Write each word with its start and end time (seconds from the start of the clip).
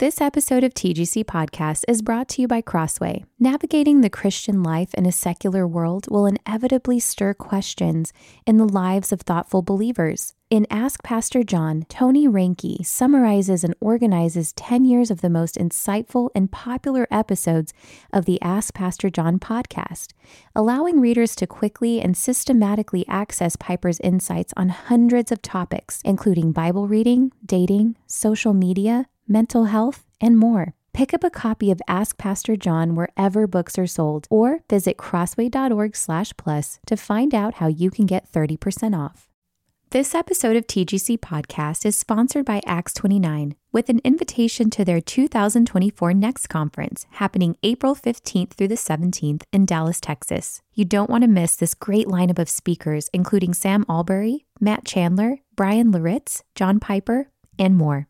This 0.00 0.22
episode 0.22 0.64
of 0.64 0.72
TGC 0.72 1.26
Podcast 1.26 1.84
is 1.86 2.00
brought 2.00 2.26
to 2.30 2.40
you 2.40 2.48
by 2.48 2.62
Crossway. 2.62 3.26
Navigating 3.38 4.00
the 4.00 4.08
Christian 4.08 4.62
life 4.62 4.94
in 4.94 5.04
a 5.04 5.12
secular 5.12 5.68
world 5.68 6.06
will 6.10 6.24
inevitably 6.24 6.98
stir 7.00 7.34
questions 7.34 8.10
in 8.46 8.56
the 8.56 8.64
lives 8.64 9.12
of 9.12 9.20
thoughtful 9.20 9.60
believers. 9.60 10.32
In 10.48 10.66
Ask 10.70 11.02
Pastor 11.02 11.42
John, 11.42 11.84
Tony 11.90 12.26
Reinke 12.26 12.82
summarizes 12.84 13.62
and 13.62 13.74
organizes 13.78 14.54
10 14.54 14.86
years 14.86 15.10
of 15.10 15.20
the 15.20 15.28
most 15.28 15.56
insightful 15.56 16.30
and 16.34 16.50
popular 16.50 17.06
episodes 17.10 17.74
of 18.10 18.24
the 18.24 18.40
Ask 18.40 18.72
Pastor 18.72 19.10
John 19.10 19.38
podcast, 19.38 20.14
allowing 20.56 21.02
readers 21.02 21.36
to 21.36 21.46
quickly 21.46 22.00
and 22.00 22.16
systematically 22.16 23.06
access 23.06 23.54
Piper's 23.54 24.00
insights 24.00 24.54
on 24.56 24.70
hundreds 24.70 25.30
of 25.30 25.42
topics, 25.42 26.00
including 26.06 26.52
Bible 26.52 26.88
reading, 26.88 27.32
dating, 27.44 27.96
social 28.06 28.54
media, 28.54 29.06
mental 29.30 29.64
health, 29.66 30.04
and 30.20 30.36
more. 30.36 30.74
Pick 30.92 31.14
up 31.14 31.24
a 31.24 31.30
copy 31.30 31.70
of 31.70 31.80
Ask 31.88 32.18
Pastor 32.18 32.56
John 32.56 32.96
wherever 32.96 33.46
books 33.46 33.78
are 33.78 33.86
sold 33.86 34.26
or 34.28 34.60
visit 34.68 34.98
crossway.org/plus 34.98 36.80
to 36.86 36.96
find 36.96 37.34
out 37.34 37.54
how 37.54 37.68
you 37.68 37.90
can 37.90 38.06
get 38.06 38.28
30% 38.30 38.94
off. 38.94 39.30
This 39.90 40.14
episode 40.14 40.54
of 40.54 40.68
TGC 40.68 41.18
Podcast 41.18 41.84
is 41.84 41.96
sponsored 41.96 42.44
by 42.44 42.60
Acts 42.64 42.94
29 42.94 43.56
with 43.72 43.88
an 43.88 44.00
invitation 44.04 44.70
to 44.70 44.84
their 44.84 45.00
2024 45.00 46.14
Next 46.14 46.46
Conference 46.46 47.06
happening 47.14 47.56
April 47.64 47.96
15th 47.96 48.52
through 48.52 48.68
the 48.68 48.76
17th 48.76 49.42
in 49.52 49.66
Dallas, 49.66 50.00
Texas. 50.00 50.62
You 50.74 50.84
don't 50.84 51.10
want 51.10 51.22
to 51.24 51.28
miss 51.28 51.56
this 51.56 51.74
great 51.74 52.06
lineup 52.06 52.38
of 52.38 52.48
speakers, 52.48 53.10
including 53.12 53.52
Sam 53.52 53.84
Allberry, 53.88 54.44
Matt 54.60 54.84
Chandler, 54.84 55.38
Bryan 55.56 55.90
Loritts, 55.90 56.44
John 56.54 56.78
Piper, 56.78 57.28
and 57.58 57.76
more. 57.76 58.09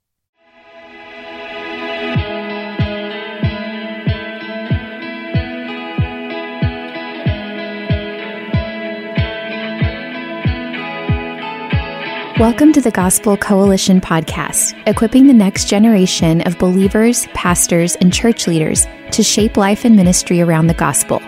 Welcome 12.41 12.73
to 12.73 12.81
the 12.81 12.89
Gospel 12.89 13.37
Coalition 13.37 14.01
podcast, 14.01 14.73
equipping 14.87 15.27
the 15.27 15.33
next 15.33 15.65
generation 15.65 16.41
of 16.41 16.57
believers, 16.57 17.27
pastors, 17.35 17.95
and 17.97 18.11
church 18.11 18.47
leaders 18.47 18.87
to 19.11 19.21
shape 19.21 19.57
life 19.57 19.85
and 19.85 19.95
ministry 19.95 20.41
around 20.41 20.65
the 20.65 20.73
gospel. 20.73 21.21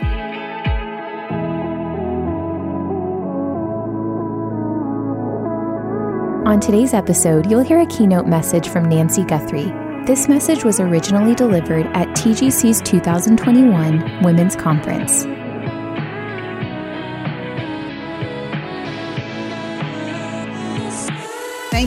On 6.47 6.59
today's 6.59 6.95
episode, 6.95 7.47
you'll 7.51 7.61
hear 7.61 7.81
a 7.81 7.85
keynote 7.85 8.25
message 8.25 8.67
from 8.69 8.89
Nancy 8.89 9.23
Guthrie. 9.23 9.71
This 10.07 10.27
message 10.27 10.63
was 10.63 10.79
originally 10.79 11.35
delivered 11.35 11.85
at 11.93 12.07
TGC's 12.17 12.81
2021 12.81 14.23
Women's 14.23 14.55
Conference. 14.55 15.27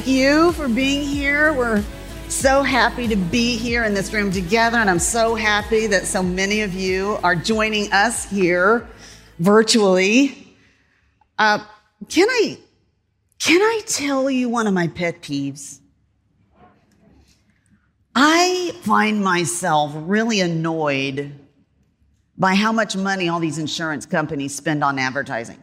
Thank 0.06 0.18
you 0.18 0.52
for 0.52 0.68
being 0.68 1.04
here. 1.04 1.52
We're 1.52 1.82
so 2.28 2.62
happy 2.62 3.08
to 3.08 3.16
be 3.16 3.56
here 3.56 3.82
in 3.82 3.92
this 3.92 4.12
room 4.12 4.30
together, 4.30 4.76
and 4.76 4.88
I'm 4.88 5.00
so 5.00 5.34
happy 5.34 5.88
that 5.88 6.06
so 6.06 6.22
many 6.22 6.60
of 6.60 6.74
you 6.74 7.18
are 7.24 7.34
joining 7.34 7.92
us 7.92 8.24
here 8.30 8.86
virtually. 9.40 10.56
Uh, 11.40 11.58
can 12.08 12.28
I 12.30 12.56
can 13.40 13.60
I 13.60 13.80
tell 13.84 14.30
you 14.30 14.48
one 14.48 14.68
of 14.68 14.74
my 14.74 14.86
pet 14.86 15.22
peeves? 15.22 15.80
I 18.14 18.74
find 18.82 19.24
myself 19.24 19.90
really 19.92 20.40
annoyed 20.40 21.34
by 22.38 22.54
how 22.54 22.70
much 22.70 22.94
money 22.94 23.28
all 23.28 23.40
these 23.40 23.58
insurance 23.58 24.06
companies 24.06 24.54
spend 24.54 24.84
on 24.84 25.00
advertising. 25.00 25.60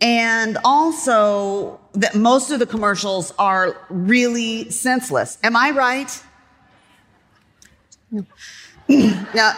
And 0.00 0.56
also 0.64 1.78
that 1.92 2.14
most 2.14 2.50
of 2.50 2.58
the 2.58 2.66
commercials 2.66 3.34
are 3.38 3.76
really 3.90 4.70
senseless. 4.70 5.38
Am 5.42 5.56
I 5.56 5.70
right? 5.72 6.22
No. 8.10 8.24
now, 8.88 9.52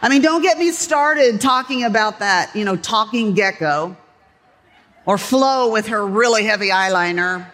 I 0.00 0.08
mean, 0.08 0.22
don't 0.22 0.42
get 0.42 0.58
me 0.58 0.70
started 0.70 1.40
talking 1.40 1.82
about 1.84 2.20
that, 2.20 2.54
you 2.54 2.64
know, 2.64 2.76
talking 2.76 3.34
gecko 3.34 3.96
or 5.04 5.18
Flo 5.18 5.72
with 5.72 5.88
her 5.88 6.06
really 6.06 6.44
heavy 6.44 6.68
eyeliner 6.68 7.50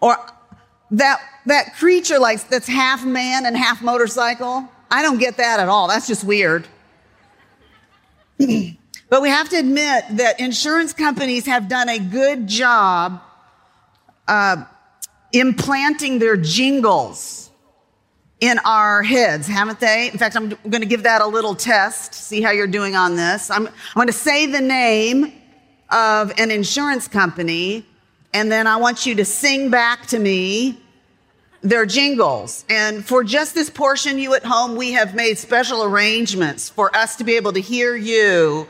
or 0.00 0.16
that, 0.90 1.20
that 1.46 1.76
creature 1.76 2.18
like 2.18 2.48
that's 2.48 2.66
half 2.66 3.04
man 3.04 3.46
and 3.46 3.56
half 3.56 3.82
motorcycle. 3.82 4.68
I 4.90 5.02
don't 5.02 5.18
get 5.18 5.36
that 5.36 5.60
at 5.60 5.68
all. 5.68 5.86
That's 5.86 6.08
just 6.08 6.24
weird. 6.24 6.66
But 9.10 9.22
we 9.22 9.30
have 9.30 9.48
to 9.50 9.56
admit 9.56 10.04
that 10.10 10.38
insurance 10.38 10.92
companies 10.92 11.46
have 11.46 11.68
done 11.68 11.88
a 11.88 11.98
good 11.98 12.46
job 12.46 13.22
uh, 14.26 14.64
implanting 15.32 16.18
their 16.18 16.36
jingles 16.36 17.50
in 18.40 18.58
our 18.60 19.02
heads, 19.02 19.48
haven't 19.48 19.80
they? 19.80 20.10
In 20.12 20.18
fact, 20.18 20.36
I'm 20.36 20.50
going 20.50 20.82
to 20.82 20.86
give 20.86 21.04
that 21.04 21.22
a 21.22 21.26
little 21.26 21.54
test, 21.54 22.14
see 22.14 22.40
how 22.40 22.50
you're 22.50 22.66
doing 22.66 22.94
on 22.94 23.16
this. 23.16 23.50
I'm, 23.50 23.66
I'm 23.66 23.94
going 23.94 24.06
to 24.08 24.12
say 24.12 24.46
the 24.46 24.60
name 24.60 25.32
of 25.90 26.38
an 26.38 26.50
insurance 26.50 27.08
company, 27.08 27.86
and 28.34 28.52
then 28.52 28.66
I 28.66 28.76
want 28.76 29.06
you 29.06 29.14
to 29.16 29.24
sing 29.24 29.70
back 29.70 30.06
to 30.08 30.18
me 30.18 30.78
their 31.62 31.86
jingles. 31.86 32.64
And 32.68 33.04
for 33.04 33.24
just 33.24 33.54
this 33.54 33.70
portion, 33.70 34.18
you 34.18 34.34
at 34.34 34.44
home, 34.44 34.76
we 34.76 34.92
have 34.92 35.14
made 35.14 35.38
special 35.38 35.82
arrangements 35.82 36.68
for 36.68 36.94
us 36.94 37.16
to 37.16 37.24
be 37.24 37.34
able 37.34 37.54
to 37.54 37.60
hear 37.60 37.96
you 37.96 38.68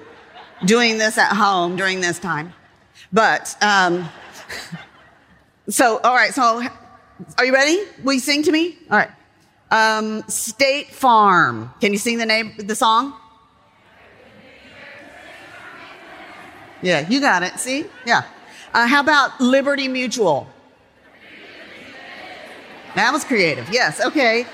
doing 0.65 0.99
this 0.99 1.19
at 1.19 1.33
home 1.35 1.77
during 1.77 2.01
this 2.01 2.19
time. 2.19 2.53
But, 3.13 3.57
um, 3.63 4.09
so, 5.69 5.99
all 5.99 6.15
right, 6.15 6.35
so 6.35 6.63
are 7.37 7.45
you 7.45 7.53
ready? 7.53 7.83
Will 8.03 8.15
you 8.15 8.21
sing 8.21 8.43
to 8.45 8.53
me? 8.53 8.79
All 8.91 8.99
right. 8.99 9.11
Um, 9.71 10.23
State 10.29 10.89
Farm. 10.89 11.73
Can 11.81 11.93
you 11.93 11.99
sing 11.99 12.19
the 12.19 12.27
name, 12.27 12.55
the 12.59 12.75
song? 12.75 13.15
Yeah, 16.81 17.09
you 17.09 17.21
got 17.21 17.43
it. 17.43 17.59
See? 17.59 17.87
Yeah. 18.07 18.23
Uh, 18.73 18.87
how 18.87 19.01
about 19.01 19.41
Liberty 19.41 19.89
Mutual? 19.89 20.47
That 22.95 23.13
was 23.13 23.25
creative. 23.25 23.69
Yes. 23.73 24.01
Okay. 24.01 24.47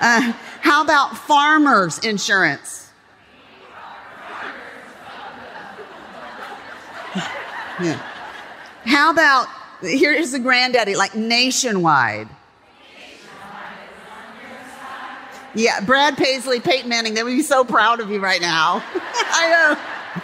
Uh, 0.00 0.32
how 0.60 0.82
about 0.82 1.16
Farmers 1.16 1.98
Insurance? 2.00 2.85
Yeah. 7.78 8.00
How 8.86 9.10
about 9.10 9.48
here's 9.82 10.32
the 10.32 10.38
granddaddy, 10.38 10.94
like 10.94 11.14
nationwide. 11.14 12.28
Yeah, 15.54 15.80
Brad 15.80 16.18
Paisley, 16.18 16.60
Peyton 16.60 16.90
Manning, 16.90 17.14
they 17.14 17.22
would 17.22 17.30
be 17.30 17.42
so 17.42 17.64
proud 17.64 18.00
of 18.00 18.10
you 18.10 18.20
right 18.20 18.42
now. 18.42 18.82
I 18.94 19.48
know. 19.48 20.18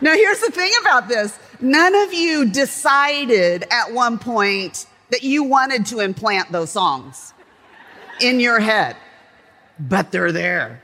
Now, 0.00 0.14
here's 0.14 0.40
the 0.40 0.52
thing 0.52 0.70
about 0.80 1.08
this 1.08 1.36
none 1.60 1.94
of 1.96 2.14
you 2.14 2.48
decided 2.48 3.64
at 3.72 3.92
one 3.92 4.18
point 4.18 4.86
that 5.10 5.24
you 5.24 5.42
wanted 5.42 5.86
to 5.86 5.98
implant 5.98 6.52
those 6.52 6.70
songs 6.70 7.32
in 8.20 8.38
your 8.38 8.60
head, 8.60 8.96
but 9.80 10.12
they're 10.12 10.32
there. 10.32 10.80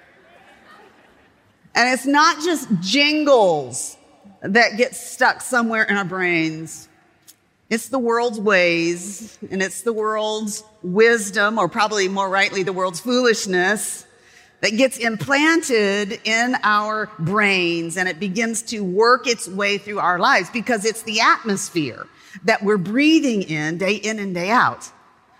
And 1.76 1.92
it's 1.92 2.06
not 2.06 2.42
just 2.42 2.68
jingles 2.80 3.96
that 4.44 4.76
gets 4.76 5.00
stuck 5.00 5.40
somewhere 5.40 5.84
in 5.84 5.96
our 5.96 6.04
brains. 6.04 6.88
It's 7.70 7.88
the 7.88 7.98
world's 7.98 8.38
ways, 8.38 9.38
and 9.50 9.62
it's 9.62 9.82
the 9.82 9.92
world's 9.92 10.62
wisdom, 10.82 11.58
or 11.58 11.68
probably 11.68 12.08
more 12.08 12.28
rightly, 12.28 12.62
the 12.62 12.72
world's 12.72 13.00
foolishness 13.00 14.06
that 14.60 14.76
gets 14.76 14.98
implanted 14.98 16.20
in 16.24 16.56
our 16.62 17.10
brains 17.18 17.98
and 17.98 18.08
it 18.08 18.18
begins 18.18 18.62
to 18.62 18.80
work 18.80 19.26
its 19.26 19.46
way 19.46 19.76
through 19.76 19.98
our 19.98 20.18
lives 20.18 20.48
because 20.50 20.86
it's 20.86 21.02
the 21.02 21.20
atmosphere 21.20 22.06
that 22.44 22.62
we're 22.62 22.78
breathing 22.78 23.42
in 23.42 23.76
day 23.76 23.94
in 23.96 24.18
and 24.18 24.34
day 24.34 24.48
out. 24.48 24.90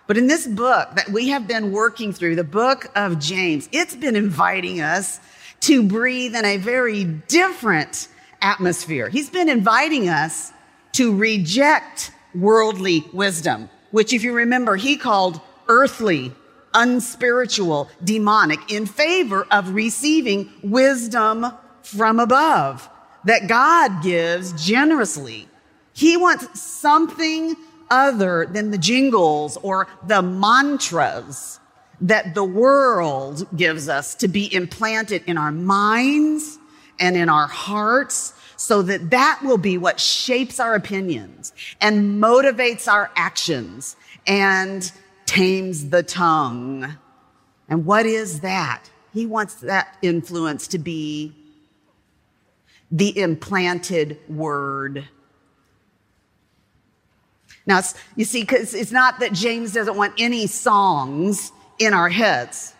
But 0.06 0.18
in 0.18 0.26
this 0.26 0.46
book 0.46 0.96
that 0.96 1.08
we 1.08 1.28
have 1.28 1.48
been 1.48 1.72
working 1.72 2.12
through, 2.12 2.36
the 2.36 2.44
book 2.44 2.90
of 2.94 3.18
James, 3.18 3.66
it's 3.72 3.96
been 3.96 4.14
inviting 4.14 4.82
us 4.82 5.20
to 5.60 5.82
breathe 5.82 6.34
in 6.34 6.44
a 6.44 6.58
very 6.58 7.04
different 7.04 8.08
atmosphere. 8.44 9.08
He's 9.08 9.30
been 9.30 9.48
inviting 9.48 10.08
us 10.08 10.52
to 10.92 11.16
reject 11.16 12.12
worldly 12.34 13.04
wisdom, 13.12 13.68
which, 13.90 14.12
if 14.12 14.22
you 14.22 14.32
remember, 14.32 14.76
he 14.76 14.96
called 14.96 15.40
earthly, 15.66 16.32
unspiritual, 16.74 17.88
demonic, 18.04 18.70
in 18.70 18.86
favor 18.86 19.46
of 19.50 19.74
receiving 19.74 20.52
wisdom 20.62 21.46
from 21.82 22.20
above 22.20 22.88
that 23.24 23.48
God 23.48 24.02
gives 24.02 24.52
generously. 24.62 25.48
He 25.94 26.16
wants 26.16 26.60
something 26.60 27.56
other 27.90 28.46
than 28.46 28.70
the 28.70 28.78
jingles 28.78 29.56
or 29.62 29.88
the 30.06 30.20
mantras 30.20 31.60
that 32.00 32.34
the 32.34 32.44
world 32.44 33.46
gives 33.56 33.88
us 33.88 34.14
to 34.16 34.28
be 34.28 34.52
implanted 34.52 35.22
in 35.26 35.38
our 35.38 35.52
minds 35.52 36.58
and 37.00 37.16
in 37.16 37.28
our 37.28 37.46
hearts 37.46 38.33
so 38.64 38.80
that 38.82 39.10
that 39.10 39.40
will 39.42 39.58
be 39.58 39.76
what 39.76 40.00
shapes 40.00 40.58
our 40.58 40.74
opinions 40.74 41.52
and 41.80 42.22
motivates 42.22 42.90
our 42.90 43.10
actions 43.14 43.94
and 44.26 44.90
tames 45.26 45.90
the 45.90 46.02
tongue. 46.02 46.96
And 47.68 47.84
what 47.84 48.06
is 48.06 48.40
that? 48.40 48.88
He 49.12 49.26
wants 49.26 49.56
that 49.56 49.96
influence 50.00 50.66
to 50.68 50.78
be 50.78 51.34
the 52.90 53.18
implanted 53.18 54.18
word. 54.28 55.08
Now, 57.66 57.80
you 58.16 58.24
see, 58.24 58.42
because 58.42 58.74
it's 58.74 58.92
not 58.92 59.20
that 59.20 59.32
James 59.32 59.72
doesn't 59.72 59.96
want 59.96 60.14
any 60.18 60.46
songs 60.46 61.52
in 61.78 61.92
our 61.92 62.08
heads. 62.08 62.73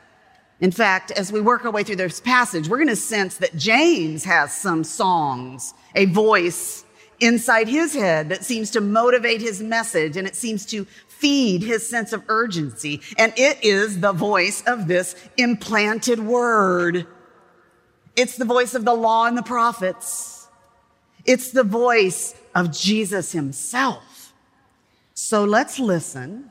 In 0.61 0.71
fact, 0.71 1.11
as 1.11 1.33
we 1.33 1.41
work 1.41 1.65
our 1.65 1.71
way 1.71 1.83
through 1.83 1.97
this 1.97 2.21
passage, 2.21 2.69
we're 2.69 2.79
going 2.79 2.89
to 2.89 2.97
sense 2.97 3.39
that 3.39 3.57
James 3.57 4.25
has 4.25 4.53
some 4.53 4.85
songs, 4.85 5.75
a 5.95 6.05
voice 6.07 6.85
inside 7.21 7.69
his 7.69 7.95
head 7.95 8.29
that 8.29 8.45
seems 8.45 8.71
to 8.73 8.81
motivate 8.81 9.41
his 9.41 9.63
message 9.63 10.17
and 10.17 10.27
it 10.27 10.37
seems 10.37 10.67
to 10.67 10.87
feed 11.09 11.63
his 11.63 11.87
sense 11.87 12.13
of 12.13 12.23
urgency. 12.29 13.01
And 13.19 13.33
it 13.37 13.63
is 13.63 14.01
the 14.01 14.13
voice 14.13 14.63
of 14.67 14.89
this 14.89 15.17
implanted 15.37 16.21
word. 16.21 17.07
It's 18.17 18.37
the 18.37 18.45
voice 18.45 18.75
of 18.75 18.85
the 18.85 18.95
law 18.95 19.27
and 19.27 19.37
the 19.37 19.43
prophets. 19.43 20.49
It's 21.25 21.51
the 21.51 21.65
voice 21.65 22.35
of 22.55 22.71
Jesus 22.73 23.33
himself. 23.33 24.33
So 25.15 25.45
let's 25.45 25.79
listen 25.79 26.51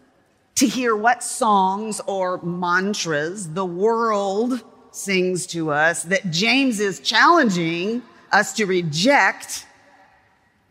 to 0.55 0.67
hear 0.67 0.95
what 0.95 1.23
songs 1.23 1.99
or 2.07 2.41
mantras 2.41 3.49
the 3.53 3.65
world 3.65 4.63
sings 4.91 5.47
to 5.47 5.71
us 5.71 6.03
that 6.03 6.29
James 6.29 6.79
is 6.79 6.99
challenging 6.99 8.03
us 8.31 8.53
to 8.53 8.65
reject, 8.65 9.65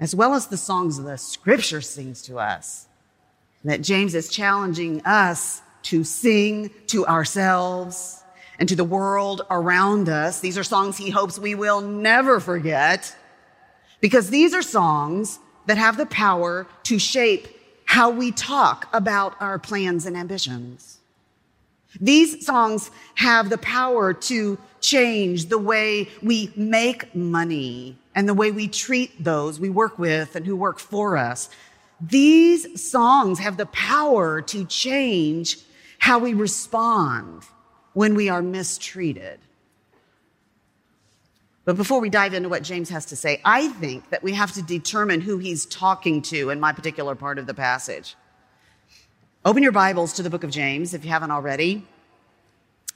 as 0.01 0.15
well 0.15 0.35
as 0.35 0.47
the 0.47 0.57
songs 0.57 1.01
the 1.03 1.19
scripture 1.19 1.81
sings 1.81 2.23
to 2.23 2.39
us. 2.39 2.87
That 3.65 3.83
James 3.83 4.15
is 4.15 4.29
challenging 4.29 5.03
us 5.05 5.63
to 5.85 6.05
sing 6.05 6.71
to 6.89 7.07
ourselves 7.07 8.23
and 8.59 8.69
to 8.69 8.77
the 8.77 8.85
world 8.85 9.43
around 9.51 10.09
us. 10.09 10.41
These 10.41 10.59
are 10.59 10.65
songs 10.65 10.97
he 10.97 11.11
hopes 11.11 11.39
we 11.39 11.55
will 11.55 11.81
never 11.81 12.41
forget 12.41 13.17
because 14.01 14.31
these 14.31 14.55
are 14.55 14.63
songs 14.63 15.39
that 15.67 15.79
have 15.79 15.97
the 15.97 16.07
power 16.07 16.67
to 16.85 16.99
shape 16.99 17.49
how 17.93 18.09
we 18.09 18.33
talk 18.33 18.89
about 18.95 19.35
our 19.39 19.59
plans 19.59 20.07
and 20.07 20.17
ambitions. 20.17 20.97
These 22.01 22.47
songs 22.47 22.91
have 23.17 23.51
the 23.51 23.59
power 23.59 24.15
to 24.15 24.57
change 24.81 25.51
the 25.51 25.59
way 25.59 26.09
we 26.23 26.51
make 26.57 27.15
money 27.15 27.99
and 28.15 28.27
the 28.27 28.33
way 28.33 28.51
we 28.51 28.67
treat 28.67 29.23
those 29.23 29.61
we 29.61 29.69
work 29.69 29.99
with 29.99 30.35
and 30.37 30.47
who 30.47 30.57
work 30.57 30.79
for 30.79 31.19
us. 31.19 31.51
These 32.01 32.83
songs 32.83 33.39
have 33.41 33.59
the 33.59 33.67
power 33.67 34.41
to 34.41 34.65
change 34.65 35.59
how 35.99 36.19
we 36.19 36.33
respond 36.33 37.43
when 37.93 38.15
we 38.15 38.31
are 38.31 38.41
mistreated. 38.41 39.39
But 41.65 41.77
before 41.77 42.01
we 42.01 42.11
dive 42.11 42.35
into 42.35 42.49
what 42.49 42.63
James 42.65 42.89
has 42.91 43.07
to 43.07 43.17
say, 43.17 43.41
I 43.45 43.69
think 43.69 44.11
that 44.11 44.23
we 44.23 44.33
have 44.33 44.53
to 44.53 44.63
determine 44.63 45.21
who 45.21 45.39
he's 45.39 45.65
talking 45.67 46.21
to 46.23 46.51
in 46.51 46.59
my 46.59 46.73
particular 46.73 47.15
part 47.15 47.39
of 47.39 47.47
the 47.47 47.55
passage. 47.55 48.17
Open 49.45 49.63
your 49.63 49.73
Bibles 49.73 50.13
to 50.15 50.23
the 50.23 50.31
book 50.31 50.45
of 50.45 50.51
James 50.51 50.93
if 50.93 51.05
you 51.05 51.11
haven't 51.11 51.31
already. 51.31 51.87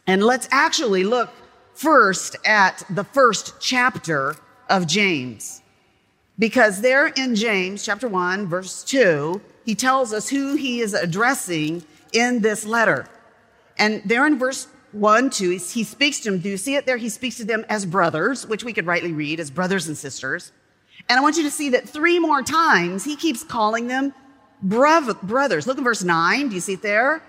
And 0.06 0.22
let's 0.22 0.48
actually 0.50 1.04
look 1.04 1.30
first 1.74 2.36
at 2.44 2.82
the 2.90 3.04
first 3.04 3.54
chapter 3.60 4.36
of 4.68 4.86
James. 4.86 5.62
Because 6.38 6.80
there 6.80 7.08
in 7.08 7.34
James 7.34 7.84
chapter 7.84 8.08
1, 8.08 8.46
verse 8.46 8.82
2, 8.84 9.40
he 9.64 9.74
tells 9.74 10.12
us 10.12 10.28
who 10.28 10.56
he 10.56 10.80
is 10.80 10.92
addressing 10.92 11.84
in 12.12 12.40
this 12.40 12.64
letter. 12.66 13.08
And 13.78 14.02
there 14.04 14.26
in 14.26 14.38
verse 14.38 14.68
1, 14.96 15.30
2, 15.30 15.50
he 15.50 15.84
speaks 15.84 16.20
to 16.20 16.30
them. 16.30 16.40
Do 16.40 16.48
you 16.48 16.56
see 16.56 16.74
it 16.74 16.86
there? 16.86 16.96
He 16.96 17.08
speaks 17.08 17.36
to 17.36 17.44
them 17.44 17.64
as 17.68 17.86
brothers, 17.86 18.46
which 18.46 18.64
we 18.64 18.72
could 18.72 18.86
rightly 18.86 19.12
read 19.12 19.40
as 19.40 19.50
brothers 19.50 19.88
and 19.88 19.96
sisters. 19.96 20.52
And 21.08 21.18
I 21.18 21.22
want 21.22 21.36
you 21.36 21.42
to 21.44 21.50
see 21.50 21.70
that 21.70 21.88
three 21.88 22.18
more 22.18 22.42
times 22.42 23.04
he 23.04 23.16
keeps 23.16 23.44
calling 23.44 23.86
them 23.86 24.14
brothers. 24.62 25.66
Look 25.66 25.78
at 25.78 25.84
verse 25.84 26.02
9. 26.02 26.48
Do 26.48 26.54
you 26.54 26.60
see 26.60 26.74
it 26.74 26.82
there? 26.82 27.22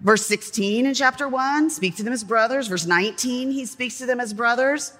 Verse 0.00 0.24
16 0.26 0.86
in 0.86 0.94
chapter 0.94 1.28
1, 1.28 1.70
speak 1.70 1.96
to 1.96 2.04
them 2.04 2.12
as 2.12 2.22
brothers. 2.22 2.68
Verse 2.68 2.86
19, 2.86 3.50
he 3.50 3.66
speaks 3.66 3.98
to 3.98 4.06
them 4.06 4.20
as 4.20 4.32
brothers. 4.32 4.92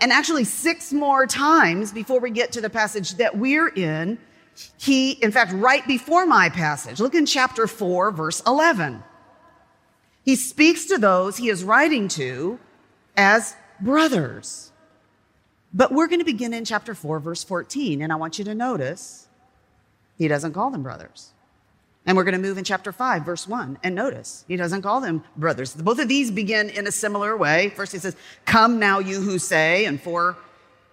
And 0.00 0.12
actually, 0.12 0.44
six 0.44 0.92
more 0.92 1.26
times 1.26 1.92
before 1.92 2.20
we 2.20 2.30
get 2.30 2.52
to 2.52 2.60
the 2.60 2.70
passage 2.70 3.16
that 3.16 3.36
we're 3.36 3.68
in, 3.68 4.18
he, 4.78 5.12
in 5.12 5.32
fact, 5.32 5.52
right 5.52 5.86
before 5.86 6.24
my 6.24 6.48
passage, 6.48 7.00
look 7.00 7.14
in 7.14 7.26
chapter 7.26 7.66
4, 7.66 8.12
verse 8.12 8.42
11. 8.46 9.02
He 10.24 10.36
speaks 10.36 10.86
to 10.86 10.98
those 10.98 11.36
he 11.36 11.48
is 11.48 11.62
writing 11.62 12.08
to 12.08 12.58
as 13.16 13.54
brothers. 13.80 14.72
But 15.72 15.92
we're 15.92 16.06
going 16.06 16.20
to 16.20 16.24
begin 16.24 16.54
in 16.54 16.64
chapter 16.64 16.94
4, 16.94 17.18
verse 17.20 17.44
14. 17.44 18.00
And 18.00 18.12
I 18.12 18.16
want 18.16 18.38
you 18.38 18.44
to 18.44 18.54
notice 18.54 19.28
he 20.16 20.28
doesn't 20.28 20.52
call 20.52 20.70
them 20.70 20.82
brothers. 20.82 21.32
And 22.06 22.16
we're 22.16 22.24
going 22.24 22.34
to 22.34 22.40
move 22.40 22.58
in 22.58 22.64
chapter 22.64 22.92
5, 22.92 23.24
verse 23.24 23.48
1. 23.48 23.78
And 23.82 23.94
notice 23.94 24.44
he 24.46 24.56
doesn't 24.56 24.82
call 24.82 25.00
them 25.00 25.24
brothers. 25.36 25.74
Both 25.74 25.98
of 25.98 26.08
these 26.08 26.30
begin 26.30 26.70
in 26.70 26.86
a 26.86 26.92
similar 26.92 27.36
way. 27.36 27.70
First, 27.70 27.92
he 27.92 27.98
says, 27.98 28.16
Come 28.44 28.78
now, 28.78 28.98
you 28.98 29.20
who 29.20 29.38
say, 29.38 29.84
in 29.84 29.98
4 29.98 30.36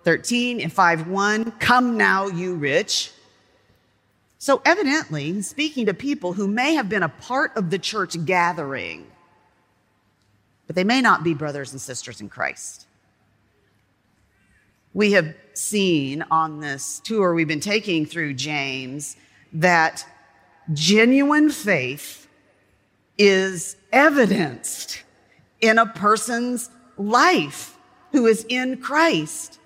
13, 0.04 0.60
in 0.60 0.70
5 0.70 1.08
1, 1.08 1.52
Come 1.60 1.98
now, 1.98 2.28
you 2.28 2.56
rich. 2.56 3.12
So 4.40 4.62
evidently, 4.66 5.34
he's 5.34 5.48
speaking 5.48 5.86
to 5.86 5.94
people 5.94 6.34
who 6.34 6.48
may 6.48 6.74
have 6.74 6.90
been 6.90 7.04
a 7.04 7.10
part 7.10 7.56
of 7.56 7.70
the 7.70 7.78
church 7.78 8.26
gathering 8.26 9.11
but 10.72 10.76
they 10.78 10.86
may 10.86 11.02
not 11.02 11.22
be 11.22 11.34
brothers 11.34 11.74
and 11.74 11.82
sisters 11.82 12.22
in 12.22 12.30
Christ. 12.30 12.88
We 14.94 15.12
have 15.12 15.36
seen 15.52 16.24
on 16.32 16.62
this 16.62 17.02
tour 17.04 17.34
we've 17.34 17.46
been 17.46 17.60
taking 17.60 18.06
through 18.06 18.36
James 18.36 19.18
that 19.52 20.08
genuine 20.72 21.50
faith 21.50 22.26
is 23.18 23.76
evidenced 23.92 25.04
in 25.60 25.78
a 25.78 25.88
person's 25.88 26.70
life 26.96 27.78
who 28.14 28.26
is 28.26 28.46
in 28.48 28.78
Christ 28.78 29.60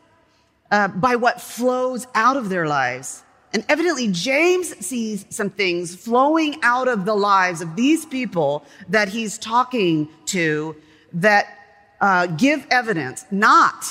uh, 0.72 0.88
by 0.88 1.18
what 1.18 1.40
flows 1.40 2.08
out 2.16 2.36
of 2.36 2.50
their 2.50 2.66
lives. 2.66 3.22
And 3.54 3.64
evidently, 3.70 4.08
James 4.08 4.76
sees 4.84 5.28
some 5.30 5.52
things 5.52 5.96
flowing 5.96 6.56
out 6.64 6.88
of 6.88 7.06
the 7.06 7.14
lives 7.16 7.62
of 7.62 7.76
these 7.76 8.08
people 8.08 8.66
that 8.90 9.10
he's 9.10 9.38
talking 9.38 10.10
to 10.26 10.76
that 11.16 11.48
uh, 12.02 12.28
give 12.28 12.68
evidence 12.70 13.26
not 13.32 13.86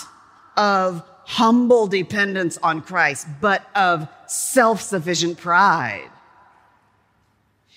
of 0.56 1.02
humble 1.24 1.86
dependence 1.86 2.58
on 2.62 2.82
Christ, 2.82 3.26
but 3.40 3.66
of 3.74 4.06
self 4.26 4.80
sufficient 4.80 5.38
pride. 5.38 6.10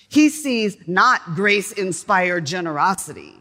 He 0.10 0.30
sees 0.30 0.78
not 0.88 1.36
grace 1.36 1.72
inspired 1.72 2.46
generosity, 2.46 3.36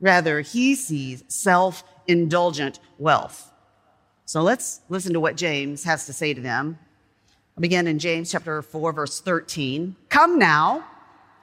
rather, 0.00 0.40
he 0.40 0.74
sees 0.74 1.24
self 1.28 1.84
indulgent 2.06 2.78
wealth. 2.98 3.50
So 4.24 4.42
let's 4.42 4.80
listen 4.88 5.12
to 5.12 5.20
what 5.20 5.36
James 5.36 5.84
has 5.84 6.06
to 6.06 6.12
say 6.12 6.34
to 6.34 6.40
them. 6.40 6.78
I'll 7.56 7.62
begin 7.62 7.86
in 7.86 7.98
James 7.98 8.30
chapter 8.30 8.60
4, 8.60 8.92
verse 8.92 9.20
13. 9.20 9.96
Come 10.08 10.38
now, 10.38 10.84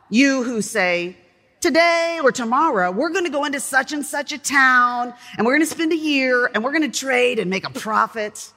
you 0.10 0.44
who 0.44 0.62
say, 0.62 1.18
today 1.64 2.20
or 2.22 2.32
tomorrow, 2.32 2.92
we're 2.92 3.10
going 3.10 3.24
to 3.24 3.32
go 3.32 3.46
into 3.46 3.60
such 3.60 3.94
and 3.94 4.06
such 4.06 4.34
a 4.34 4.38
town 4.38 5.14
and 5.38 5.48
we're 5.48 5.54
going 5.54 5.66
to 5.66 5.74
spend 5.74 5.94
a 5.94 5.98
year 5.98 6.52
and 6.54 6.62
we're 6.62 6.74
going 6.74 6.92
to 6.92 7.00
trade 7.00 7.40
and 7.40 7.50
make 7.50 7.66
a 7.66 7.72
profit. 7.72 8.52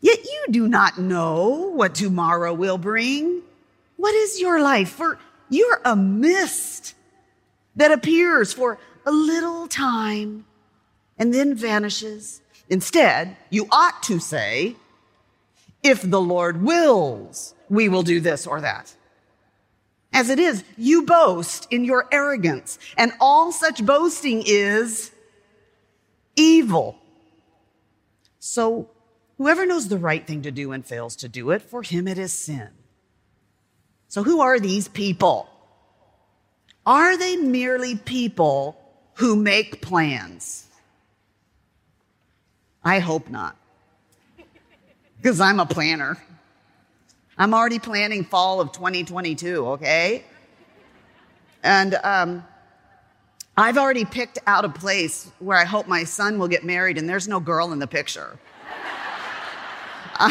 Yet 0.00 0.24
you 0.24 0.46
do 0.50 0.66
not 0.66 0.98
know 0.98 1.70
what 1.74 1.94
tomorrow 1.94 2.54
will 2.54 2.78
bring. 2.78 3.42
What 3.96 4.14
is 4.14 4.40
your 4.40 4.62
life? 4.62 4.88
For 4.88 5.18
You're 5.50 5.82
a 5.84 5.94
mist 5.94 6.94
that 7.76 7.92
appears 7.92 8.54
for 8.54 8.78
a 9.04 9.12
little 9.12 9.68
time 9.68 10.46
and 11.18 11.34
then 11.34 11.54
vanishes. 11.54 12.40
Instead, 12.70 13.36
you 13.50 13.66
ought 13.70 14.02
to 14.04 14.18
say, 14.18 14.76
if 15.82 16.00
the 16.02 16.20
Lord 16.20 16.62
wills, 16.62 17.54
we 17.68 17.90
will 17.90 18.02
do 18.02 18.20
this 18.20 18.46
or 18.46 18.62
that. 18.62 18.94
As 20.12 20.28
it 20.28 20.38
is, 20.38 20.64
you 20.76 21.04
boast 21.04 21.68
in 21.70 21.84
your 21.84 22.08
arrogance, 22.10 22.78
and 22.96 23.12
all 23.20 23.52
such 23.52 23.84
boasting 23.84 24.42
is 24.44 25.12
evil. 26.36 26.98
So, 28.40 28.90
whoever 29.38 29.66
knows 29.66 29.88
the 29.88 29.98
right 29.98 30.26
thing 30.26 30.42
to 30.42 30.50
do 30.50 30.72
and 30.72 30.84
fails 30.84 31.14
to 31.16 31.28
do 31.28 31.50
it, 31.50 31.62
for 31.62 31.82
him 31.82 32.08
it 32.08 32.18
is 32.18 32.32
sin. 32.32 32.70
So, 34.08 34.24
who 34.24 34.40
are 34.40 34.58
these 34.58 34.88
people? 34.88 35.48
Are 36.84 37.16
they 37.16 37.36
merely 37.36 37.96
people 37.96 38.76
who 39.14 39.36
make 39.36 39.80
plans? 39.80 40.66
I 42.82 42.98
hope 42.98 43.28
not, 43.28 43.56
because 45.18 45.40
I'm 45.40 45.60
a 45.60 45.66
planner. 45.66 46.16
I'm 47.40 47.54
already 47.54 47.78
planning 47.78 48.22
fall 48.22 48.60
of 48.60 48.70
2022, 48.72 49.66
okay? 49.68 50.24
And 51.62 51.94
um, 52.04 52.44
I've 53.56 53.78
already 53.78 54.04
picked 54.04 54.38
out 54.46 54.66
a 54.66 54.68
place 54.68 55.32
where 55.38 55.56
I 55.56 55.64
hope 55.64 55.88
my 55.88 56.04
son 56.04 56.38
will 56.38 56.48
get 56.48 56.64
married, 56.64 56.98
and 56.98 57.08
there's 57.08 57.26
no 57.26 57.40
girl 57.40 57.72
in 57.72 57.78
the 57.78 57.86
picture. 57.86 58.38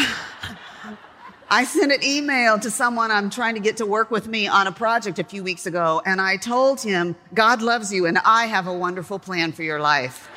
I 1.50 1.64
sent 1.64 1.90
an 1.90 2.04
email 2.04 2.60
to 2.60 2.70
someone 2.70 3.10
I'm 3.10 3.28
trying 3.28 3.54
to 3.54 3.60
get 3.60 3.78
to 3.78 3.86
work 3.86 4.12
with 4.12 4.28
me 4.28 4.46
on 4.46 4.68
a 4.68 4.72
project 4.72 5.18
a 5.18 5.24
few 5.24 5.42
weeks 5.42 5.66
ago, 5.66 6.00
and 6.06 6.20
I 6.20 6.36
told 6.36 6.80
him, 6.80 7.16
God 7.34 7.60
loves 7.60 7.92
you, 7.92 8.06
and 8.06 8.18
I 8.18 8.46
have 8.46 8.68
a 8.68 8.72
wonderful 8.72 9.18
plan 9.18 9.50
for 9.50 9.64
your 9.64 9.80
life. 9.80 10.28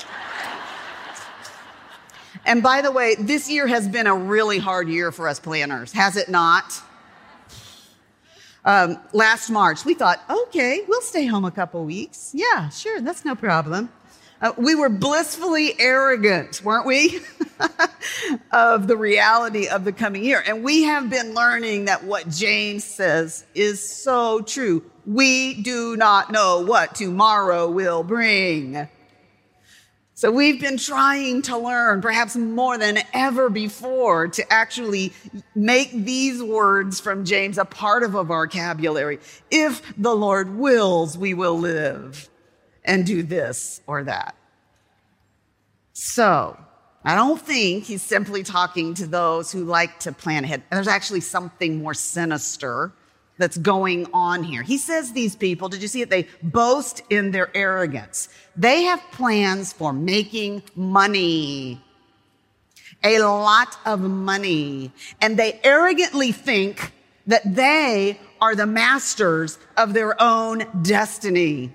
And 2.45 2.61
by 2.61 2.81
the 2.81 2.91
way, 2.91 3.15
this 3.15 3.49
year 3.49 3.67
has 3.67 3.87
been 3.87 4.07
a 4.07 4.15
really 4.15 4.59
hard 4.59 4.89
year 4.89 5.11
for 5.11 5.27
us 5.27 5.39
planners, 5.39 5.91
has 5.93 6.17
it 6.17 6.29
not? 6.29 6.81
Um, 8.65 8.97
last 9.11 9.49
March, 9.49 9.83
we 9.83 9.93
thought, 9.93 10.21
okay, 10.29 10.83
we'll 10.87 11.01
stay 11.01 11.25
home 11.25 11.45
a 11.45 11.51
couple 11.51 11.83
weeks. 11.83 12.31
Yeah, 12.33 12.69
sure, 12.69 13.01
that's 13.01 13.25
no 13.25 13.35
problem. 13.35 13.89
Uh, 14.41 14.51
we 14.57 14.75
were 14.75 14.89
blissfully 14.89 15.73
arrogant, 15.79 16.61
weren't 16.63 16.85
we? 16.85 17.21
of 18.51 18.87
the 18.87 18.97
reality 18.97 19.67
of 19.67 19.85
the 19.85 19.93
coming 19.93 20.23
year. 20.23 20.43
And 20.45 20.63
we 20.63 20.83
have 20.83 21.09
been 21.09 21.33
learning 21.33 21.85
that 21.85 22.03
what 22.03 22.29
James 22.29 22.83
says 22.83 23.45
is 23.55 23.81
so 23.81 24.41
true. 24.41 24.83
We 25.05 25.61
do 25.61 25.95
not 25.95 26.31
know 26.31 26.61
what 26.61 26.95
tomorrow 26.95 27.69
will 27.69 28.03
bring. 28.03 28.87
So 30.15 30.31
we've 30.31 30.61
been 30.61 30.77
trying 30.77 31.41
to 31.43 31.57
learn, 31.57 32.01
perhaps 32.01 32.35
more 32.35 32.77
than 32.77 32.99
ever 33.13 33.49
before, 33.49 34.27
to 34.27 34.53
actually 34.53 35.11
make 35.55 35.91
these 35.91 36.41
words 36.41 36.99
from 36.99 37.25
James 37.25 37.57
a 37.57 37.65
part 37.65 38.03
of 38.03 38.13
a 38.13 38.23
vocabulary. 38.23 39.19
If 39.49 39.81
the 39.97 40.15
Lord 40.15 40.55
wills, 40.55 41.17
we 41.17 41.33
will 41.33 41.57
live 41.57 42.29
and 42.85 43.05
do 43.05 43.23
this 43.23 43.81
or 43.87 44.03
that. 44.03 44.35
So 45.93 46.59
I 47.03 47.15
don't 47.15 47.41
think 47.41 47.85
he's 47.85 48.03
simply 48.03 48.43
talking 48.43 48.93
to 48.95 49.07
those 49.07 49.51
who 49.51 49.63
like 49.63 49.99
to 50.01 50.11
plan 50.11 50.43
ahead. 50.43 50.61
There's 50.71 50.87
actually 50.87 51.21
something 51.21 51.81
more 51.81 51.95
sinister 51.95 52.93
that's 53.37 53.57
going 53.57 54.07
on 54.13 54.43
here. 54.43 54.61
He 54.61 54.77
says 54.77 55.11
these 55.11 55.35
people, 55.35 55.69
did 55.69 55.81
you 55.81 55.87
see 55.87 56.01
it? 56.01 56.09
They 56.09 56.27
boast 56.41 57.01
in 57.09 57.31
their 57.31 57.55
arrogance. 57.55 58.29
They 58.55 58.83
have 58.83 59.01
plans 59.11 59.73
for 59.73 59.91
making 59.91 60.63
money. 60.75 61.81
A 63.03 63.19
lot 63.19 63.77
of 63.85 63.99
money. 64.01 64.91
And 65.19 65.37
they 65.37 65.59
arrogantly 65.63 66.31
think 66.31 66.91
that 67.27 67.55
they 67.55 68.19
are 68.39 68.55
the 68.55 68.65
masters 68.65 69.57
of 69.77 69.93
their 69.93 70.21
own 70.21 70.65
destiny. 70.81 71.71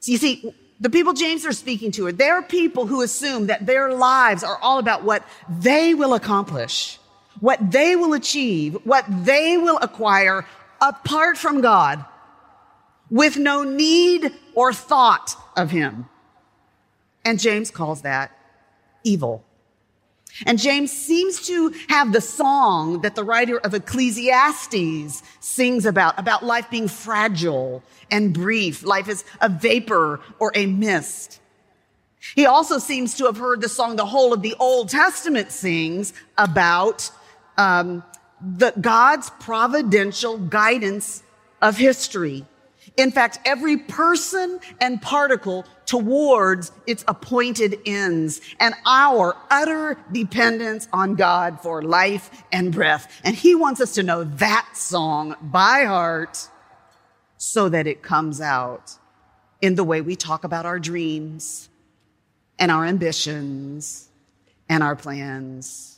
So 0.00 0.12
you 0.12 0.18
see, 0.18 0.54
the 0.80 0.90
people 0.90 1.12
James 1.12 1.44
are 1.44 1.52
speaking 1.52 1.90
to 1.92 2.06
are 2.06 2.12
they're 2.12 2.42
people 2.42 2.86
who 2.86 3.02
assume 3.02 3.46
that 3.46 3.66
their 3.66 3.92
lives 3.92 4.44
are 4.44 4.58
all 4.58 4.78
about 4.78 5.02
what 5.04 5.24
they 5.48 5.94
will 5.94 6.14
accomplish 6.14 6.97
what 7.40 7.70
they 7.70 7.96
will 7.96 8.14
achieve, 8.14 8.74
what 8.84 9.04
they 9.08 9.56
will 9.56 9.78
acquire 9.78 10.46
apart 10.80 11.36
from 11.36 11.60
God 11.60 12.04
with 13.10 13.36
no 13.36 13.62
need 13.62 14.32
or 14.54 14.72
thought 14.72 15.34
of 15.56 15.70
Him. 15.70 16.06
And 17.24 17.40
James 17.40 17.70
calls 17.70 18.02
that 18.02 18.32
evil. 19.04 19.44
And 20.46 20.58
James 20.58 20.92
seems 20.92 21.46
to 21.46 21.74
have 21.88 22.12
the 22.12 22.20
song 22.20 23.00
that 23.00 23.14
the 23.14 23.24
writer 23.24 23.58
of 23.58 23.74
Ecclesiastes 23.74 25.22
sings 25.40 25.86
about, 25.86 26.18
about 26.18 26.44
life 26.44 26.70
being 26.70 26.86
fragile 26.86 27.82
and 28.10 28.32
brief. 28.32 28.84
Life 28.84 29.08
is 29.08 29.24
a 29.40 29.48
vapor 29.48 30.20
or 30.38 30.52
a 30.54 30.66
mist. 30.66 31.40
He 32.34 32.46
also 32.46 32.78
seems 32.78 33.16
to 33.16 33.24
have 33.24 33.36
heard 33.36 33.60
the 33.60 33.68
song 33.68 33.96
the 33.96 34.06
whole 34.06 34.32
of 34.32 34.42
the 34.42 34.54
Old 34.58 34.90
Testament 34.90 35.50
sings 35.50 36.12
about 36.36 37.10
um, 37.58 38.02
the 38.40 38.72
God's 38.80 39.30
providential 39.40 40.38
guidance 40.38 41.22
of 41.60 41.76
history. 41.76 42.46
In 42.96 43.10
fact, 43.10 43.38
every 43.44 43.76
person 43.76 44.58
and 44.80 45.00
particle 45.00 45.66
towards 45.86 46.72
its 46.86 47.04
appointed 47.06 47.78
ends 47.86 48.40
and 48.58 48.74
our 48.86 49.36
utter 49.50 49.98
dependence 50.10 50.88
on 50.92 51.14
God 51.14 51.60
for 51.60 51.82
life 51.82 52.42
and 52.50 52.72
breath. 52.72 53.20
And 53.24 53.36
he 53.36 53.54
wants 53.54 53.80
us 53.80 53.94
to 53.94 54.02
know 54.02 54.24
that 54.24 54.68
song 54.74 55.36
by 55.40 55.84
heart 55.84 56.48
so 57.36 57.68
that 57.68 57.86
it 57.86 58.02
comes 58.02 58.40
out 58.40 58.94
in 59.60 59.74
the 59.76 59.84
way 59.84 60.00
we 60.00 60.16
talk 60.16 60.44
about 60.44 60.66
our 60.66 60.80
dreams 60.80 61.68
and 62.58 62.70
our 62.70 62.84
ambitions 62.84 64.08
and 64.68 64.82
our 64.82 64.96
plans. 64.96 65.97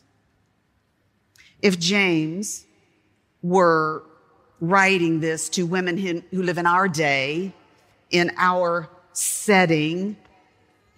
If 1.62 1.79
James 1.79 2.67
were 3.43 4.02
writing 4.61 5.21
this 5.21 5.49
to 5.50 5.64
women 5.64 5.97
who 5.97 6.43
live 6.43 6.59
in 6.59 6.67
our 6.67 6.88
day, 6.88 7.52
in 8.11 8.33
our 8.37 8.88
setting, 9.12 10.17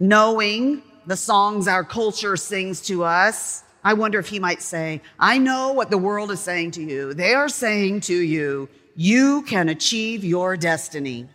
knowing 0.01 0.83
the 1.07 1.17
songs 1.17 1.69
our 1.69 1.85
culture 1.85 2.37
sings 2.37 2.81
to 2.83 3.05
us, 3.05 3.63
I 3.85 3.95
wonder 3.95 4.19
if 4.19 4.29
he 4.29 4.39
might 4.39 4.63
say, 4.63 5.01
I 5.19 5.39
know 5.39 5.73
what 5.73 5.91
the 5.91 5.99
world 5.99 6.31
is 6.31 6.41
saying 6.41 6.73
to 6.73 6.83
you. 6.83 7.15
They 7.15 7.35
are 7.35 7.49
saying 7.49 8.03
to 8.03 8.15
you, 8.15 8.69
you 8.95 9.43
can 9.43 9.69
achieve 9.69 10.25
your 10.25 10.57
destiny. 10.57 11.29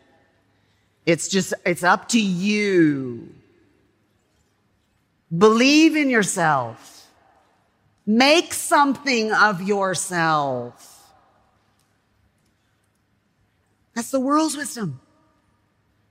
It's 1.06 1.28
just, 1.28 1.54
it's 1.66 1.84
up 1.84 2.10
to 2.10 2.22
you. 2.22 3.34
Believe 5.36 5.96
in 5.96 6.10
yourself. 6.10 6.97
Make 8.10 8.54
something 8.54 9.34
of 9.34 9.62
yourself. 9.62 11.12
That's 13.94 14.12
the 14.12 14.20
world's 14.20 14.56
wisdom. 14.56 15.02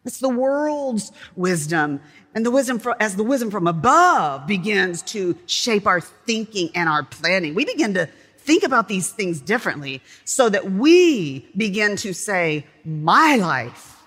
That's 0.04 0.18
the 0.18 0.28
world's 0.28 1.10
wisdom. 1.34 2.00
And 2.34 2.44
the 2.44 2.50
wisdom 2.50 2.78
from, 2.78 2.96
as 3.00 3.16
the 3.16 3.24
wisdom 3.24 3.50
from 3.50 3.66
above 3.66 4.46
begins 4.46 5.00
to 5.02 5.38
shape 5.46 5.86
our 5.86 6.00
thinking 6.00 6.70
and 6.74 6.88
our 6.88 7.02
planning, 7.02 7.54
we 7.54 7.64
begin 7.64 7.94
to 7.94 8.08
think 8.38 8.62
about 8.62 8.88
these 8.88 9.10
things 9.10 9.40
differently 9.40 10.02
so 10.24 10.48
that 10.48 10.70
we 10.70 11.48
begin 11.56 11.96
to 11.96 12.12
say, 12.12 12.66
my 12.84 13.36
life 13.36 14.02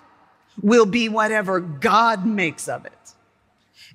will 0.62 0.86
be 0.86 1.08
whatever 1.08 1.58
God 1.58 2.24
makes 2.24 2.68
of 2.68 2.86
it. 2.86 2.92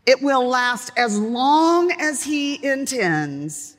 It 0.05 0.21
will 0.21 0.47
last 0.47 0.91
as 0.97 1.17
long 1.17 1.91
as 1.91 2.23
he 2.23 2.63
intends 2.63 3.74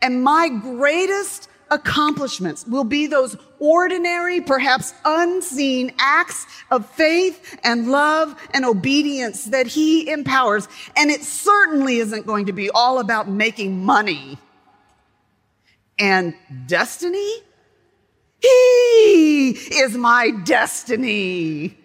and 0.00 0.22
my 0.22 0.48
greatest 0.48 1.48
accomplishments 1.70 2.66
will 2.66 2.84
be 2.84 3.06
those 3.06 3.36
ordinary, 3.58 4.40
perhaps 4.40 4.94
unseen 5.04 5.92
acts 5.98 6.46
of 6.70 6.88
faith 6.90 7.58
and 7.64 7.90
love 7.90 8.34
and 8.52 8.64
obedience 8.64 9.46
that 9.46 9.66
he 9.66 10.10
empowers. 10.10 10.68
And 10.96 11.10
it 11.10 11.22
certainly 11.22 11.98
isn't 11.98 12.26
going 12.26 12.46
to 12.46 12.52
be 12.52 12.70
all 12.70 12.98
about 12.98 13.28
making 13.28 13.84
money 13.84 14.38
and 15.98 16.34
destiny. 16.66 17.32
He 18.40 19.50
is 19.50 19.96
my 19.96 20.30
destiny. 20.44 21.78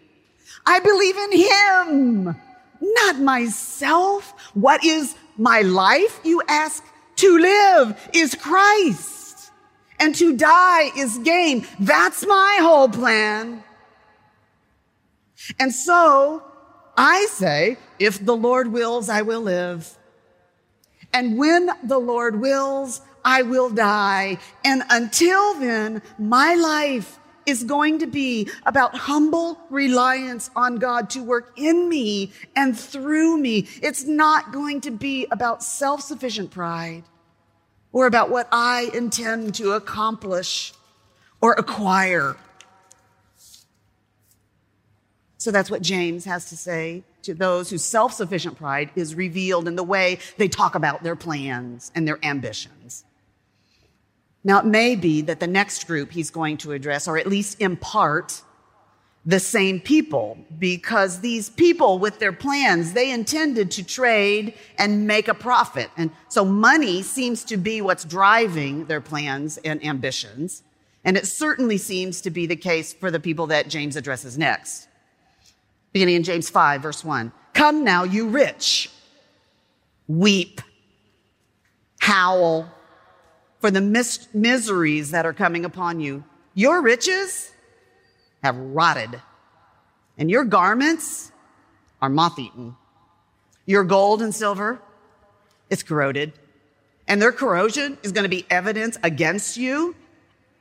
I 0.66 0.80
believe 0.80 1.18
in 1.18 1.32
him, 1.32 2.36
not 2.82 3.20
myself. 3.20 4.34
What 4.54 4.84
is 4.84 5.16
my 5.38 5.62
life, 5.62 6.20
you 6.24 6.42
ask? 6.48 6.84
To 7.20 7.38
live 7.38 8.10
is 8.14 8.34
Christ, 8.34 9.52
and 10.00 10.16
to 10.16 10.38
die 10.38 10.92
is 10.96 11.18
gain. 11.18 11.68
That's 11.78 12.26
my 12.26 12.60
whole 12.62 12.88
plan. 12.88 13.62
And 15.60 15.74
so 15.74 16.42
I 16.96 17.26
say, 17.26 17.78
if 18.00 18.24
the 18.24 18.38
Lord 18.38 18.72
wills, 18.72 19.10
I 19.10 19.24
will 19.24 19.42
live. 19.42 19.98
And 21.14 21.38
when 21.38 21.70
the 21.84 22.00
Lord 22.00 22.40
wills, 22.40 23.02
I 23.26 23.42
will 23.42 23.70
die. 23.70 24.38
And 24.64 24.84
until 24.90 25.60
then, 25.60 26.02
my 26.18 26.56
life 26.56 27.19
is 27.50 27.64
going 27.64 28.00
to 28.00 28.08
be 28.08 28.50
about 28.66 28.96
humble 28.96 29.60
reliance 29.70 30.50
on 30.56 30.78
God 30.78 31.10
to 31.12 31.24
work 31.24 31.54
in 31.58 31.90
me 31.90 32.32
and 32.56 32.78
through 32.78 33.38
me. 33.38 33.68
It's 33.82 34.06
not 34.06 34.54
going 34.54 34.82
to 34.82 34.92
be 34.92 35.28
about 35.32 35.64
self-sufficient 35.64 36.52
pride 36.52 37.04
or 37.92 38.06
about 38.06 38.30
what 38.30 38.48
I 38.52 38.90
intend 38.94 39.56
to 39.56 39.72
accomplish 39.72 40.74
or 41.42 41.54
acquire. 41.54 42.38
So 45.38 45.52
that's 45.52 45.72
what 45.72 45.82
James 45.82 46.26
has 46.26 46.50
to 46.50 46.58
say 46.58 47.04
to 47.24 47.34
those 47.34 47.70
whose 47.70 47.84
self 47.84 48.14
sufficient 48.14 48.58
pride 48.58 48.92
is 48.96 49.16
revealed 49.16 49.68
in 49.68 49.76
the 49.76 49.84
way 49.84 50.20
they 50.38 50.48
talk 50.48 50.76
about 50.76 51.04
their 51.04 51.16
plans 51.16 51.92
and 51.96 52.08
their 52.08 52.20
ambitions. 52.24 53.06
Now, 54.44 54.60
it 54.60 54.66
may 54.66 54.96
be 54.96 55.22
that 55.22 55.40
the 55.40 55.48
next 55.48 55.86
group 55.86 56.12
he's 56.12 56.32
going 56.32 56.58
to 56.58 56.72
address, 56.72 57.08
or 57.08 57.18
at 57.18 57.28
least 57.28 57.60
in 57.60 57.76
part, 57.76 58.42
the 59.26 59.40
same 59.40 59.82
people, 59.82 60.38
because 60.58 61.20
these 61.20 61.50
people 61.50 62.00
with 62.00 62.20
their 62.20 62.32
plans, 62.32 62.94
they 62.94 63.12
intended 63.12 63.70
to 63.72 63.84
trade 63.84 64.54
and 64.78 65.06
make 65.06 65.28
a 65.28 65.34
profit. 65.34 65.90
And 65.98 66.10
so 66.30 66.46
money 66.46 67.04
seems 67.04 67.44
to 67.46 67.58
be 67.58 67.82
what's 67.82 68.06
driving 68.06 68.86
their 68.86 69.02
plans 69.02 69.58
and 69.58 69.84
ambitions. 69.86 70.64
And 71.04 71.18
it 71.18 71.28
certainly 71.28 71.78
seems 71.78 72.22
to 72.22 72.30
be 72.30 72.46
the 72.46 72.56
case 72.56 72.94
for 72.94 73.12
the 73.12 73.20
people 73.20 73.48
that 73.48 73.68
James 73.68 73.98
addresses 73.98 74.38
next. 74.38 74.88
Beginning 75.92 76.16
in 76.16 76.24
James 76.24 76.50
5, 76.50 76.82
verse 76.82 77.04
1. 77.04 77.32
Come 77.54 77.84
now, 77.84 78.04
you 78.04 78.30
rich, 78.30 78.90
weep, 80.08 80.62
howl 82.00 82.72
for 83.60 83.72
the 83.72 83.82
mis- 83.82 84.28
miseries 84.34 85.12
that 85.12 85.26
are 85.26 85.34
coming 85.34 85.66
upon 85.66 86.00
you. 86.00 86.24
Your 86.54 86.82
riches 86.82 87.52
have 88.44 88.58
rotted, 88.58 89.22
and 90.18 90.30
your 90.30 90.46
garments 90.46 91.32
are 92.02 92.10
moth 92.10 92.40
eaten. 92.40 92.76
Your 93.66 93.84
gold 93.84 94.22
and 94.22 94.34
silver, 94.34 94.82
it's 95.70 95.84
corroded, 95.84 96.34
and 97.08 97.22
their 97.22 97.32
corrosion 97.32 97.98
is 98.04 98.12
going 98.12 98.24
to 98.24 98.30
be 98.30 98.46
evidence 98.50 98.98
against 99.04 99.58
you 99.58 99.96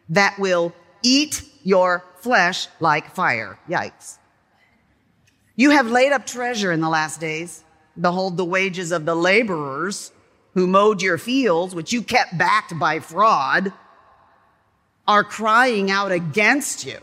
that 0.08 0.38
will 0.38 0.72
eat 1.02 1.42
your 1.62 2.04
flesh 2.20 2.66
like 2.80 3.14
fire. 3.14 3.58
Yikes. 3.68 4.18
You 5.56 5.70
have 5.70 5.90
laid 5.90 6.12
up 6.12 6.26
treasure 6.26 6.72
in 6.72 6.80
the 6.80 6.88
last 6.88 7.20
days. 7.20 7.64
Behold, 8.00 8.36
the 8.36 8.44
wages 8.44 8.92
of 8.92 9.04
the 9.04 9.14
laborers 9.14 10.12
who 10.54 10.66
mowed 10.66 11.02
your 11.02 11.18
fields, 11.18 11.74
which 11.74 11.92
you 11.92 12.02
kept 12.02 12.36
backed 12.36 12.78
by 12.78 13.00
fraud, 13.00 13.72
are 15.06 15.24
crying 15.24 15.90
out 15.90 16.12
against 16.12 16.84
you. 16.84 16.98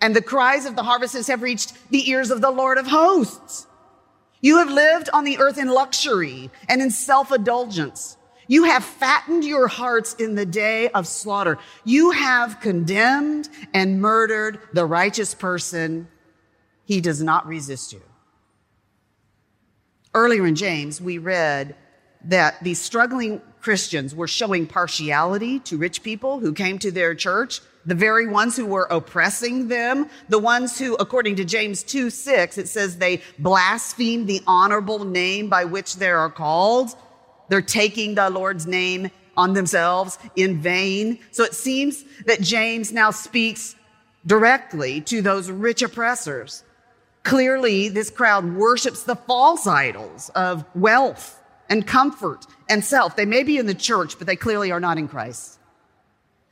And 0.00 0.16
the 0.16 0.22
cries 0.22 0.66
of 0.66 0.76
the 0.76 0.82
harvesters 0.82 1.26
have 1.26 1.42
reached 1.42 1.72
the 1.90 2.08
ears 2.10 2.30
of 2.30 2.40
the 2.40 2.50
Lord 2.50 2.78
of 2.78 2.86
hosts. 2.86 3.66
You 4.40 4.58
have 4.58 4.70
lived 4.70 5.10
on 5.12 5.24
the 5.24 5.38
earth 5.38 5.58
in 5.58 5.68
luxury 5.68 6.50
and 6.68 6.80
in 6.80 6.90
self-indulgence. 6.90 8.16
You 8.46 8.64
have 8.64 8.84
fattened 8.84 9.44
your 9.44 9.68
hearts 9.68 10.14
in 10.14 10.34
the 10.34 10.46
day 10.46 10.88
of 10.88 11.06
slaughter. 11.06 11.58
You 11.84 12.10
have 12.10 12.60
condemned 12.60 13.48
and 13.74 14.00
murdered 14.00 14.58
the 14.72 14.86
righteous 14.86 15.34
person. 15.34 16.08
He 16.84 17.00
does 17.00 17.22
not 17.22 17.46
resist 17.46 17.92
you. 17.92 18.02
Earlier 20.14 20.46
in 20.46 20.56
James, 20.56 21.00
we 21.00 21.18
read 21.18 21.76
that 22.24 22.62
these 22.62 22.80
struggling 22.80 23.40
Christians 23.60 24.14
were 24.14 24.28
showing 24.28 24.66
partiality 24.66 25.58
to 25.60 25.76
rich 25.76 26.02
people 26.02 26.40
who 26.40 26.52
came 26.52 26.78
to 26.78 26.90
their 26.90 27.14
church, 27.14 27.60
the 27.84 27.94
very 27.94 28.26
ones 28.26 28.56
who 28.56 28.66
were 28.66 28.86
oppressing 28.90 29.68
them, 29.68 30.08
the 30.28 30.38
ones 30.38 30.78
who, 30.78 30.94
according 30.96 31.36
to 31.36 31.44
James 31.44 31.82
2 31.82 32.10
6, 32.10 32.58
it 32.58 32.68
says 32.68 32.96
they 32.96 33.22
blaspheme 33.38 34.26
the 34.26 34.42
honorable 34.46 35.04
name 35.04 35.48
by 35.48 35.64
which 35.64 35.96
they 35.96 36.10
are 36.10 36.30
called. 36.30 36.94
They're 37.48 37.62
taking 37.62 38.14
the 38.14 38.30
Lord's 38.30 38.66
name 38.66 39.10
on 39.36 39.54
themselves 39.54 40.18
in 40.36 40.60
vain. 40.60 41.18
So 41.30 41.44
it 41.44 41.54
seems 41.54 42.04
that 42.26 42.40
James 42.40 42.92
now 42.92 43.10
speaks 43.10 43.74
directly 44.26 45.00
to 45.02 45.22
those 45.22 45.50
rich 45.50 45.82
oppressors. 45.82 46.62
Clearly, 47.22 47.88
this 47.88 48.10
crowd 48.10 48.44
worships 48.54 49.02
the 49.02 49.16
false 49.16 49.66
idols 49.66 50.30
of 50.34 50.64
wealth 50.74 51.39
and 51.70 51.86
comfort 51.86 52.46
and 52.68 52.84
self. 52.84 53.16
They 53.16 53.24
may 53.24 53.44
be 53.44 53.56
in 53.56 53.66
the 53.66 53.74
church, 53.74 54.18
but 54.18 54.26
they 54.26 54.36
clearly 54.36 54.70
are 54.72 54.80
not 54.80 54.98
in 54.98 55.08
Christ. 55.08 55.58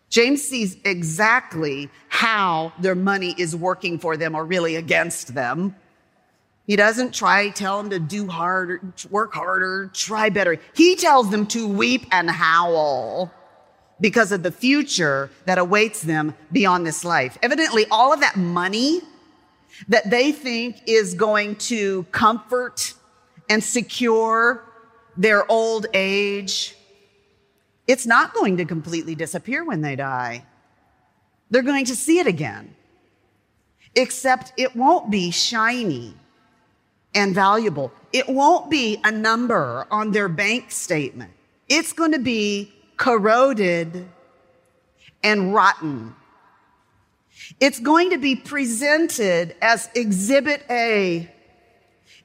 James 0.08 0.42
sees 0.42 0.78
exactly 0.84 1.90
how 2.08 2.72
their 2.80 2.94
money 2.94 3.34
is 3.36 3.54
working 3.54 3.98
for 3.98 4.16
them 4.16 4.34
or 4.34 4.44
really 4.46 4.76
against 4.76 5.34
them. 5.34 5.76
He 6.66 6.76
doesn't 6.76 7.12
try 7.12 7.50
tell 7.50 7.78
them 7.78 7.90
to 7.90 7.98
do 7.98 8.28
harder, 8.28 8.80
work 9.10 9.34
harder, 9.34 9.90
try 9.92 10.30
better. 10.30 10.58
He 10.74 10.96
tells 10.96 11.30
them 11.30 11.46
to 11.48 11.66
weep 11.66 12.06
and 12.10 12.30
howl 12.30 13.32
because 14.00 14.32
of 14.32 14.42
the 14.42 14.52
future 14.52 15.30
that 15.44 15.58
awaits 15.58 16.02
them 16.02 16.34
beyond 16.52 16.86
this 16.86 17.04
life. 17.04 17.36
Evidently, 17.42 17.86
all 17.90 18.12
of 18.12 18.20
that 18.20 18.36
money 18.36 19.00
that 19.88 20.08
they 20.10 20.32
think 20.32 20.82
is 20.86 21.14
going 21.14 21.56
to 21.56 22.04
comfort 22.04 22.94
and 23.48 23.62
secure 23.62 24.62
their 25.18 25.50
old 25.50 25.86
age, 25.92 26.76
it's 27.88 28.06
not 28.06 28.32
going 28.32 28.56
to 28.58 28.64
completely 28.64 29.16
disappear 29.16 29.64
when 29.64 29.82
they 29.82 29.96
die. 29.96 30.44
They're 31.50 31.62
going 31.62 31.86
to 31.86 31.96
see 31.96 32.20
it 32.20 32.26
again, 32.26 32.74
except 33.96 34.52
it 34.56 34.76
won't 34.76 35.10
be 35.10 35.30
shiny 35.32 36.14
and 37.14 37.34
valuable. 37.34 37.92
It 38.12 38.28
won't 38.28 38.70
be 38.70 39.00
a 39.02 39.10
number 39.10 39.86
on 39.90 40.12
their 40.12 40.28
bank 40.28 40.70
statement. 40.70 41.32
It's 41.68 41.92
going 41.92 42.12
to 42.12 42.20
be 42.20 42.72
corroded 42.96 44.08
and 45.24 45.52
rotten. 45.52 46.14
It's 47.60 47.80
going 47.80 48.10
to 48.10 48.18
be 48.18 48.36
presented 48.36 49.56
as 49.60 49.88
exhibit 49.94 50.64
A 50.70 51.28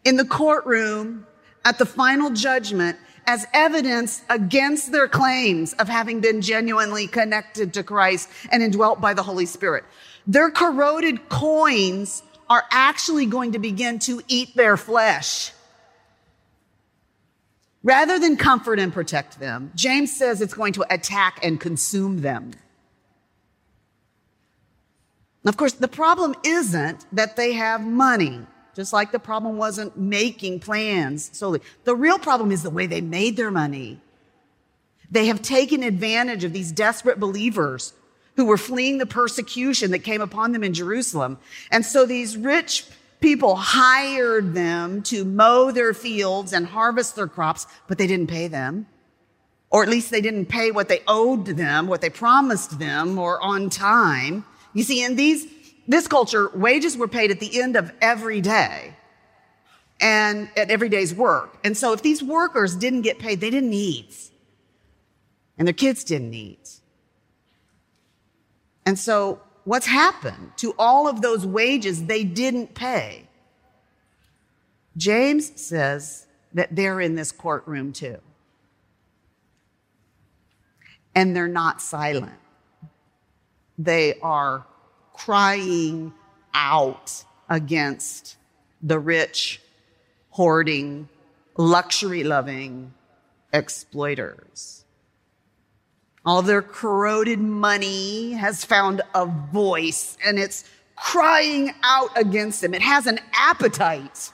in 0.03 0.17
the 0.17 0.25
courtroom 0.25 1.25
at 1.65 1.77
the 1.77 1.85
final 1.85 2.29
judgment 2.29 2.97
as 3.25 3.45
evidence 3.53 4.21
against 4.29 4.91
their 4.91 5.07
claims 5.07 5.73
of 5.73 5.87
having 5.87 6.19
been 6.19 6.41
genuinely 6.41 7.07
connected 7.07 7.73
to 7.73 7.83
Christ 7.83 8.29
and 8.51 8.61
indwelt 8.61 8.99
by 8.99 9.13
the 9.13 9.23
Holy 9.23 9.45
Spirit. 9.45 9.85
Their 10.27 10.51
corroded 10.51 11.29
coins 11.29 12.23
are 12.49 12.63
actually 12.71 13.25
going 13.25 13.53
to 13.53 13.59
begin 13.59 13.99
to 13.99 14.21
eat 14.27 14.55
their 14.55 14.77
flesh. 14.77 15.51
Rather 17.81 18.19
than 18.19 18.37
comfort 18.37 18.79
and 18.79 18.93
protect 18.93 19.39
them, 19.39 19.71
James 19.75 20.15
says 20.15 20.41
it's 20.41 20.53
going 20.53 20.73
to 20.73 20.85
attack 20.89 21.39
and 21.43 21.59
consume 21.59 22.21
them. 22.21 22.51
Of 25.45 25.57
course, 25.57 25.73
the 25.73 25.89
problem 25.89 26.35
isn't 26.43 27.05
that 27.11 27.35
they 27.35 27.53
have 27.53 27.85
money 27.85 28.45
just 28.75 28.93
like 28.93 29.11
the 29.11 29.19
problem 29.19 29.57
wasn't 29.57 29.97
making 29.97 30.59
plans 30.59 31.29
solely. 31.33 31.61
The 31.83 31.95
real 31.95 32.19
problem 32.19 32.51
is 32.51 32.63
the 32.63 32.69
way 32.69 32.87
they 32.87 33.01
made 33.01 33.37
their 33.37 33.51
money. 33.51 33.99
They 35.11 35.27
have 35.27 35.41
taken 35.41 35.83
advantage 35.83 36.43
of 36.43 36.53
these 36.53 36.71
desperate 36.71 37.19
believers 37.19 37.93
who 38.35 38.45
were 38.45 38.57
fleeing 38.57 38.97
the 38.97 39.05
persecution 39.05 39.91
that 39.91 39.99
came 39.99 40.21
upon 40.21 40.51
them 40.51 40.63
in 40.63 40.73
Jerusalem. 40.73 41.37
And 41.71 41.85
so 41.85 42.05
these 42.05 42.35
rich 42.35 42.85
people 43.19 43.55
hired 43.55 44.53
them 44.53 45.03
to 45.03 45.23
mow 45.23 45.71
their 45.71 45.93
fields 45.93 46.51
and 46.51 46.65
harvest 46.65 47.15
their 47.15 47.27
crops, 47.27 47.67
but 47.87 47.97
they 47.97 48.07
didn't 48.07 48.27
pay 48.27 48.47
them. 48.47 48.87
Or 49.69 49.83
at 49.83 49.89
least 49.89 50.11
they 50.11 50.21
didn't 50.21 50.47
pay 50.47 50.71
what 50.71 50.89
they 50.89 51.01
owed 51.07 51.45
them, 51.45 51.87
what 51.87 52.01
they 52.01 52.09
promised 52.09 52.79
them, 52.79 53.17
or 53.17 53.41
on 53.41 53.69
time. 53.69 54.45
You 54.73 54.83
see, 54.83 55.03
in 55.03 55.15
these 55.15 55.47
this 55.87 56.07
culture, 56.07 56.49
wages 56.53 56.97
were 56.97 57.07
paid 57.07 57.31
at 57.31 57.39
the 57.39 57.61
end 57.61 57.75
of 57.75 57.91
every 58.01 58.41
day 58.41 58.95
and 59.99 60.49
at 60.55 60.71
every 60.71 60.89
day's 60.89 61.13
work. 61.13 61.57
And 61.63 61.75
so 61.77 61.93
if 61.93 62.01
these 62.01 62.23
workers 62.23 62.75
didn't 62.75 63.01
get 63.01 63.19
paid, 63.19 63.41
they 63.41 63.49
didn't 63.49 63.73
eat. 63.73 64.29
And 65.57 65.67
their 65.67 65.73
kids 65.73 66.03
didn't 66.03 66.33
eat. 66.33 66.79
And 68.85 68.97
so 68.97 69.41
what's 69.65 69.85
happened 69.85 70.51
to 70.57 70.73
all 70.77 71.07
of 71.07 71.21
those 71.21 71.45
wages 71.45 72.05
they 72.05 72.23
didn't 72.23 72.73
pay? 72.73 73.27
James 74.97 75.51
says 75.59 76.27
that 76.53 76.75
they're 76.75 77.01
in 77.01 77.15
this 77.15 77.31
courtroom 77.31 77.93
too. 77.93 78.17
And 81.15 81.35
they're 81.35 81.47
not 81.47 81.81
silent. 81.81 82.33
They 83.77 84.19
are 84.19 84.65
crying 85.23 86.11
out 86.53 87.23
against 87.49 88.35
the 88.81 88.99
rich, 88.99 89.61
hoarding, 90.31 91.07
luxury 91.55 92.25
loving 92.25 92.93
exploiters. 93.53 94.83
All 96.25 96.41
their 96.41 96.61
corroded 96.61 97.39
money 97.39 98.33
has 98.33 98.65
found 98.65 99.01
a 99.15 99.25
voice 99.25 100.17
and 100.25 100.37
it's 100.37 100.69
crying 100.97 101.73
out 101.83 102.09
against 102.17 102.61
them. 102.61 102.73
It 102.73 102.81
has 102.81 103.07
an 103.07 103.19
appetite. 103.33 104.31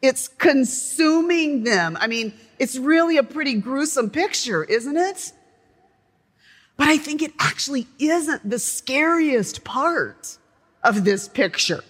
It's 0.00 0.28
consuming 0.28 1.64
them. 1.64 1.96
I 2.00 2.06
mean, 2.06 2.34
it's 2.60 2.76
really 2.78 3.16
a 3.16 3.24
pretty 3.24 3.54
gruesome 3.54 4.10
picture, 4.10 4.62
isn't 4.62 4.96
it? 4.96 5.32
But 6.82 6.88
I 6.88 6.98
think 6.98 7.22
it 7.22 7.32
actually 7.38 7.86
isn't 8.00 8.50
the 8.50 8.58
scariest 8.58 9.62
part 9.62 10.36
of 10.82 11.04
this 11.04 11.28
picture. 11.28 11.84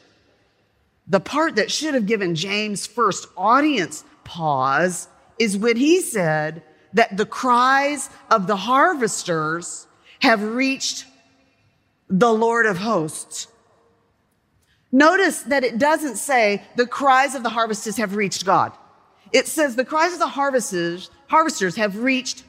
The 1.06 1.18
part 1.18 1.56
that 1.56 1.70
should 1.70 1.94
have 1.94 2.04
given 2.04 2.34
James' 2.34 2.86
first 2.86 3.26
audience 3.34 4.04
pause 4.24 5.08
is 5.38 5.56
when 5.56 5.78
he 5.78 6.02
said 6.02 6.62
that 6.92 7.16
the 7.16 7.24
cries 7.24 8.10
of 8.30 8.46
the 8.46 8.56
harvesters 8.56 9.86
have 10.20 10.42
reached 10.42 11.06
the 12.10 12.34
Lord 12.34 12.66
of 12.66 12.76
hosts. 12.76 13.46
Notice 14.92 15.40
that 15.44 15.64
it 15.64 15.78
doesn't 15.78 16.16
say 16.16 16.64
the 16.76 16.86
cries 16.86 17.34
of 17.34 17.42
the 17.42 17.48
harvesters 17.48 17.96
have 17.96 18.14
reached 18.14 18.44
God. 18.44 18.72
It 19.32 19.48
says 19.48 19.74
the 19.74 19.86
cries 19.86 20.12
of 20.12 20.18
the 20.18 20.28
harvesters, 20.28 21.10
harvesters 21.28 21.76
have 21.76 21.96
reached 21.96 22.44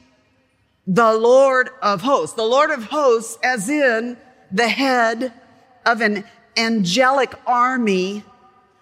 the 0.86 1.14
Lord 1.14 1.70
of 1.82 2.02
hosts. 2.02 2.36
The 2.36 2.42
Lord 2.42 2.70
of 2.70 2.84
hosts, 2.84 3.38
as 3.42 3.68
in 3.68 4.16
the 4.52 4.68
head 4.68 5.32
of 5.86 6.00
an 6.00 6.24
angelic 6.56 7.34
army 7.46 8.22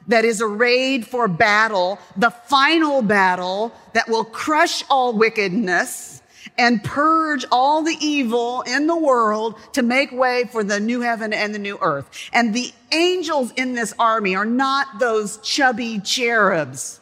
that 0.09 0.25
is 0.25 0.43
arrayed 0.43 1.07
for 1.07 1.29
battle, 1.29 1.99
the 2.17 2.31
final 2.31 3.03
battle 3.03 3.73
that 3.95 4.09
will 4.09 4.25
crush 4.25 4.83
all 4.91 5.13
wickedness 5.13 6.23
and 6.59 6.83
purge 6.83 7.45
all 7.53 7.83
the 7.83 7.97
evil 8.01 8.63
in 8.63 8.89
the 8.89 8.97
world 8.97 9.55
to 9.73 9.83
make 9.83 10.11
way 10.13 10.45
for 10.51 10.65
the 10.65 10.81
new 10.81 11.01
heaven 11.01 11.33
and 11.33 11.55
the 11.55 11.59
new 11.59 11.79
earth. 11.81 12.11
And 12.33 12.53
the 12.53 12.73
angels 12.91 13.53
in 13.53 13.75
this 13.75 13.95
army 13.99 14.35
are 14.35 14.45
not 14.45 14.99
those 14.99 15.39
chubby 15.39 16.01
cherubs 16.01 17.01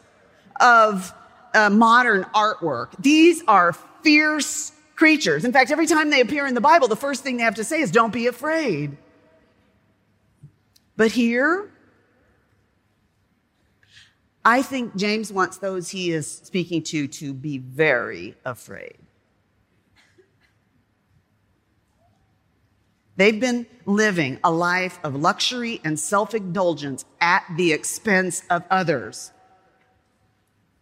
of 0.59 1.11
uh, 1.53 1.69
modern 1.71 2.23
artwork. 2.35 2.89
These 2.99 3.43
are 3.47 3.73
fierce 4.03 4.71
creatures. 5.01 5.45
In 5.45 5.51
fact, 5.51 5.71
every 5.71 5.87
time 5.87 6.11
they 6.11 6.21
appear 6.21 6.45
in 6.45 6.53
the 6.53 6.61
Bible, 6.61 6.87
the 6.87 6.95
first 6.95 7.23
thing 7.23 7.37
they 7.37 7.43
have 7.43 7.55
to 7.55 7.63
say 7.63 7.81
is, 7.81 7.89
don't 7.89 8.13
be 8.13 8.27
afraid. 8.27 8.95
But 10.95 11.11
here, 11.11 11.71
I 14.45 14.61
think 14.61 14.95
James 14.95 15.33
wants 15.33 15.57
those 15.57 15.89
he 15.89 16.11
is 16.11 16.27
speaking 16.27 16.83
to 16.83 17.07
to 17.07 17.33
be 17.33 17.57
very 17.57 18.35
afraid. 18.45 18.99
They've 23.15 23.39
been 23.39 23.65
living 23.87 24.37
a 24.43 24.51
life 24.51 24.99
of 25.03 25.15
luxury 25.15 25.81
and 25.83 25.99
self 25.99 26.35
indulgence 26.35 27.05
at 27.19 27.43
the 27.57 27.73
expense 27.73 28.43
of 28.51 28.65
others. 28.69 29.31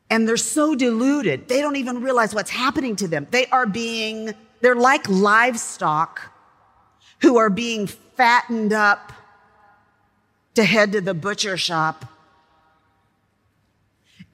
And 0.10 0.28
they're 0.28 0.38
so 0.38 0.76
deluded, 0.76 1.48
they 1.48 1.62
don't 1.62 1.76
even 1.76 2.02
realize 2.02 2.34
what's 2.34 2.50
happening 2.50 2.96
to 2.98 3.08
them. 3.08 3.28
They 3.30 3.46
are 3.48 3.68
being, 3.68 4.34
they're 4.62 4.76
like 4.76 5.08
livestock 5.08 6.22
who 7.22 7.38
are 7.38 7.50
being 7.50 7.86
fattened 7.86 8.74
up 8.74 9.14
to 10.56 10.64
head 10.64 10.94
to 10.94 11.02
the 11.02 11.14
butcher 11.14 11.58
shop 11.58 12.06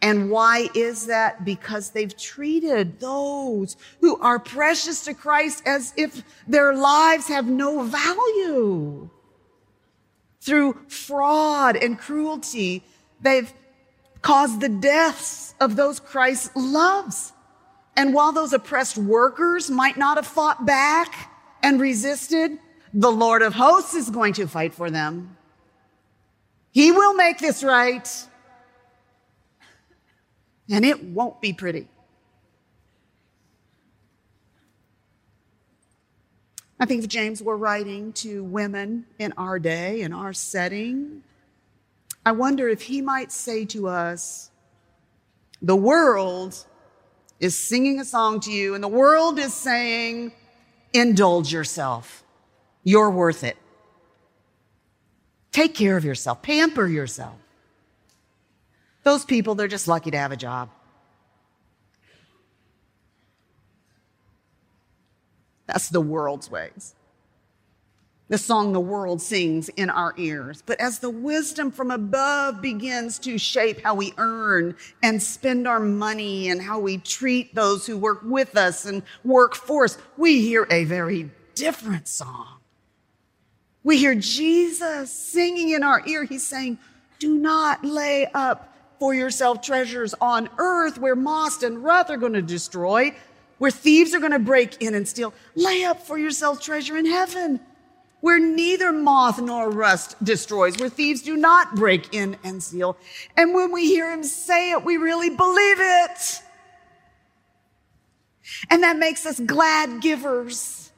and 0.05 0.29
why 0.29 0.69
is 0.75 1.07
that? 1.07 1.45
Because 1.45 1.89
they've 1.89 2.15
treated 2.15 2.99
those 2.99 3.75
who 4.01 4.19
are 4.19 4.37
precious 4.37 5.05
to 5.05 5.15
Christ 5.15 5.63
as 5.65 5.93
if 5.97 6.23
their 6.47 6.75
lives 6.75 7.27
have 7.27 7.47
no 7.47 7.81
value. 7.81 9.09
Through 10.41 10.77
fraud 10.87 11.75
and 11.75 11.97
cruelty, 11.97 12.83
they've 13.19 13.51
caused 14.25 14.59
the 14.59 14.69
deaths 14.69 15.53
of 15.59 15.75
those 15.75 15.99
Christ 15.99 16.49
loves. 16.55 17.31
And 17.95 18.11
while 18.11 18.31
those 18.31 18.53
oppressed 18.53 18.97
workers 18.97 19.69
might 19.69 19.97
not 19.97 20.17
have 20.17 20.25
fought 20.25 20.65
back 20.65 21.31
and 21.61 21.79
resisted, 21.79 22.57
the 22.91 23.11
Lord 23.11 23.43
of 23.43 23.53
hosts 23.53 23.93
is 23.93 24.09
going 24.09 24.33
to 24.33 24.47
fight 24.47 24.73
for 24.73 24.89
them. 24.89 25.37
He 26.71 26.91
will 26.91 27.13
make 27.13 27.37
this 27.37 27.63
right 27.63 28.09
and 30.71 30.83
it 30.83 31.03
won't 31.03 31.39
be 31.39 31.53
pretty. 31.53 31.87
I 36.79 36.87
think 36.87 37.03
if 37.03 37.09
James 37.09 37.43
were 37.43 37.57
writing 37.57 38.11
to 38.13 38.43
women 38.43 39.05
in 39.19 39.33
our 39.37 39.59
day, 39.59 40.01
in 40.01 40.13
our 40.13 40.33
setting, 40.33 41.21
I 42.25 42.31
wonder 42.31 42.67
if 42.67 42.81
he 42.81 43.01
might 43.01 43.31
say 43.31 43.65
to 43.65 43.87
us, 43.87 44.49
the 45.61 45.75
world 45.75 46.65
is 47.39 47.55
singing 47.55 47.99
a 47.99 48.05
song 48.05 48.39
to 48.41 48.51
you, 48.51 48.73
and 48.73 48.83
the 48.83 48.87
world 48.87 49.37
is 49.37 49.53
saying, 49.53 50.31
indulge 50.93 51.53
yourself. 51.53 52.23
You're 52.83 53.11
worth 53.11 53.43
it. 53.43 53.57
Take 55.51 55.75
care 55.75 55.97
of 55.97 56.03
yourself, 56.03 56.41
pamper 56.41 56.87
yourself. 56.87 57.35
Those 59.03 59.23
people, 59.23 59.53
they're 59.55 59.67
just 59.67 59.87
lucky 59.87 60.11
to 60.11 60.17
have 60.17 60.31
a 60.31 60.37
job. 60.37 60.69
That's 65.67 65.89
the 65.89 66.01
world's 66.01 66.49
ways. 66.49 66.95
The 68.27 68.37
song 68.39 68.73
the 68.73 68.79
world 68.79 69.21
sings 69.21 69.69
in 69.69 69.91
our 69.91 70.15
ears. 70.17 70.63
But 70.65 70.79
as 70.79 70.97
the 70.97 71.11
wisdom 71.11 71.71
from 71.71 71.91
above 71.91 72.59
begins 72.59 73.19
to 73.19 73.37
shape 73.37 73.81
how 73.81 73.93
we 73.93 74.13
earn 74.17 74.75
and 75.03 75.21
spend 75.21 75.67
our 75.67 75.79
money 75.79 76.49
and 76.49 76.59
how 76.59 76.79
we 76.79 76.97
treat 76.97 77.53
those 77.53 77.85
who 77.85 77.97
work 77.97 78.21
with 78.23 78.57
us 78.57 78.85
and 78.85 79.03
work 79.23 79.53
for 79.53 79.83
us, 79.85 79.99
we 80.17 80.41
hear 80.41 80.65
a 80.71 80.85
very 80.85 81.29
different 81.53 82.07
song. 82.07 82.47
We 83.83 83.97
hear 83.97 84.15
Jesus 84.15 85.11
singing 85.11 85.69
in 85.69 85.83
our 85.83 86.01
ear. 86.07 86.23
He's 86.23 86.45
saying, 86.45 86.79
do 87.19 87.37
not 87.37 87.85
lay 87.85 88.25
up 88.33 88.73
for 88.97 89.13
yourself 89.13 89.61
treasures 89.61 90.15
on 90.19 90.49
earth 90.57 90.97
where 90.97 91.15
moss 91.15 91.61
and 91.61 91.83
rust 91.83 92.09
are 92.09 92.17
going 92.17 92.33
to 92.33 92.41
destroy, 92.41 93.15
where 93.59 93.69
thieves 93.69 94.15
are 94.15 94.19
going 94.19 94.31
to 94.31 94.39
break 94.39 94.81
in 94.81 94.95
and 94.95 95.07
steal. 95.07 95.31
Lay 95.53 95.83
up 95.83 96.01
for 96.01 96.17
yourself 96.17 96.59
treasure 96.59 96.97
in 96.97 97.05
heaven 97.05 97.59
where 98.25 98.39
neither 98.39 98.91
moth 98.91 99.39
nor 99.39 99.69
rust 99.69 100.15
destroys, 100.23 100.79
where 100.79 100.89
thieves 100.89 101.21
do 101.21 101.37
not 101.37 101.75
break 101.75 102.11
in 102.11 102.35
and 102.43 102.63
steal. 102.63 102.97
And 103.37 103.53
when 103.53 103.71
we 103.71 103.85
hear 103.85 104.11
him 104.11 104.23
say 104.23 104.71
it, 104.71 104.83
we 104.83 104.97
really 104.97 105.29
believe 105.29 105.77
it. 105.79 106.41
And 108.71 108.81
that 108.81 108.97
makes 108.97 109.27
us 109.27 109.39
glad 109.39 110.01
givers, 110.01 110.91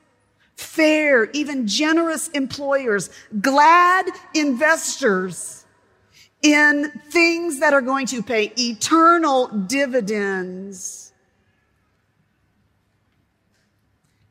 fair, 0.55 1.29
even 1.31 1.67
generous 1.67 2.29
employers, 2.29 3.09
glad 3.41 4.05
investors 4.33 5.65
in 6.41 6.89
things 7.09 7.59
that 7.59 7.73
are 7.73 7.81
going 7.81 8.05
to 8.05 8.23
pay 8.23 8.53
eternal 8.57 9.47
dividends. 9.47 11.06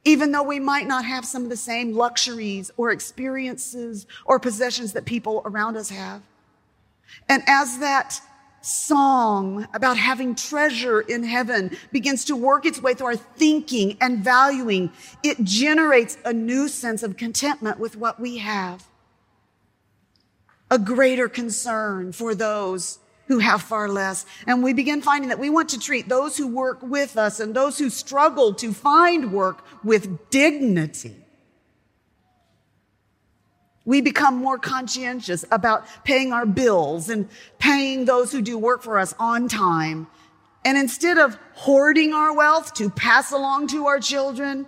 Even 0.06 0.30
though 0.30 0.44
we 0.44 0.60
might 0.60 0.86
not 0.86 1.04
have 1.04 1.24
some 1.24 1.42
of 1.42 1.50
the 1.50 1.56
same 1.56 1.92
luxuries 1.94 2.70
or 2.76 2.92
experiences 2.92 4.06
or 4.24 4.38
possessions 4.38 4.92
that 4.92 5.04
people 5.04 5.42
around 5.44 5.76
us 5.76 5.90
have. 5.90 6.22
And 7.28 7.42
as 7.48 7.78
that 7.80 8.20
song 8.62 9.66
about 9.74 9.96
having 9.96 10.36
treasure 10.36 11.00
in 11.00 11.24
heaven 11.24 11.76
begins 11.90 12.24
to 12.26 12.36
work 12.36 12.64
its 12.64 12.80
way 12.80 12.94
through 12.94 13.08
our 13.08 13.16
thinking 13.16 13.96
and 14.00 14.22
valuing, 14.22 14.92
it 15.24 15.42
generates 15.42 16.16
a 16.24 16.32
new 16.32 16.68
sense 16.68 17.02
of 17.02 17.16
contentment 17.16 17.80
with 17.80 17.96
what 17.96 18.20
we 18.20 18.38
have 18.38 18.86
a 20.70 20.78
greater 20.78 21.28
concern 21.28 22.12
for 22.12 22.34
those 22.34 22.98
who 23.28 23.38
have 23.38 23.62
far 23.62 23.88
less. 23.88 24.24
And 24.46 24.62
we 24.62 24.72
begin 24.72 25.02
finding 25.02 25.28
that 25.30 25.38
we 25.38 25.50
want 25.50 25.68
to 25.70 25.78
treat 25.78 26.08
those 26.08 26.36
who 26.36 26.46
work 26.46 26.82
with 26.82 27.16
us 27.16 27.40
and 27.40 27.54
those 27.54 27.78
who 27.78 27.90
struggle 27.90 28.54
to 28.54 28.72
find 28.72 29.32
work 29.32 29.64
with 29.84 30.30
dignity. 30.30 31.16
We 33.84 34.00
become 34.00 34.36
more 34.36 34.58
conscientious 34.58 35.44
about 35.50 35.86
paying 36.04 36.32
our 36.32 36.46
bills 36.46 37.08
and 37.08 37.28
paying 37.58 38.04
those 38.04 38.32
who 38.32 38.42
do 38.42 38.58
work 38.58 38.82
for 38.82 38.98
us 38.98 39.14
on 39.18 39.48
time. 39.48 40.08
And 40.64 40.76
instead 40.76 41.18
of 41.18 41.38
hoarding 41.54 42.12
our 42.12 42.34
wealth 42.34 42.74
to 42.74 42.90
pass 42.90 43.30
along 43.30 43.68
to 43.68 43.86
our 43.86 44.00
children, 44.00 44.66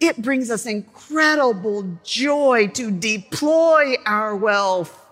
it 0.00 0.20
brings 0.22 0.50
us 0.50 0.64
incredible 0.64 1.98
joy 2.02 2.68
to 2.74 2.90
deploy 2.90 3.96
our 4.06 4.34
wealth 4.34 5.05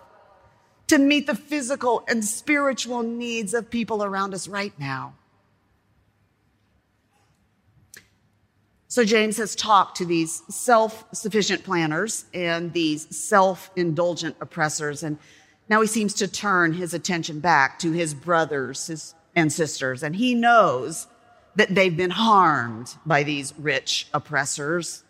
to 0.89 0.99
meet 0.99 1.27
the 1.27 1.35
physical 1.35 2.05
and 2.09 2.25
spiritual 2.25 3.03
needs 3.03 3.55
of 3.55 3.71
people 3.71 4.05
around 4.05 4.35
us 4.35 4.49
right 4.49 4.73
now. 4.79 5.15
So, 8.89 9.05
James 9.05 9.39
has 9.39 9.57
talked 9.57 9.97
to 9.97 10.05
these 10.05 10.43
self 10.49 11.05
sufficient 11.13 11.65
planners 11.65 12.27
and 12.33 12.73
these 12.73 13.17
self 13.17 13.71
indulgent 13.75 14.37
oppressors, 14.41 15.03
and 15.03 15.19
now 15.69 15.81
he 15.81 15.87
seems 15.87 16.15
to 16.15 16.29
turn 16.29 16.73
his 16.73 16.95
attention 16.95 17.41
back 17.41 17.79
to 17.81 17.93
his 17.93 18.15
brothers 18.15 18.87
his, 18.87 19.15
and 19.35 19.53
sisters, 19.53 20.03
and 20.03 20.15
he 20.15 20.35
knows 20.35 21.07
that 21.57 21.75
they've 21.75 21.97
been 21.97 22.11
harmed 22.11 22.97
by 23.07 23.23
these 23.23 23.55
rich 23.59 24.09
oppressors. 24.13 25.04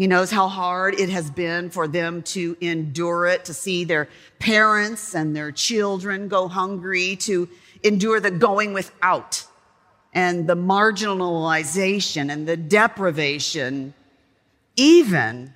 He 0.00 0.06
knows 0.06 0.30
how 0.30 0.48
hard 0.48 0.98
it 0.98 1.10
has 1.10 1.30
been 1.30 1.68
for 1.68 1.86
them 1.86 2.22
to 2.22 2.56
endure 2.62 3.26
it, 3.26 3.44
to 3.44 3.52
see 3.52 3.84
their 3.84 4.08
parents 4.38 5.14
and 5.14 5.36
their 5.36 5.52
children 5.52 6.26
go 6.26 6.48
hungry, 6.48 7.16
to 7.16 7.50
endure 7.82 8.18
the 8.18 8.30
going 8.30 8.72
without 8.72 9.44
and 10.14 10.48
the 10.48 10.56
marginalization 10.56 12.32
and 12.32 12.48
the 12.48 12.56
deprivation, 12.56 13.92
even 14.74 15.52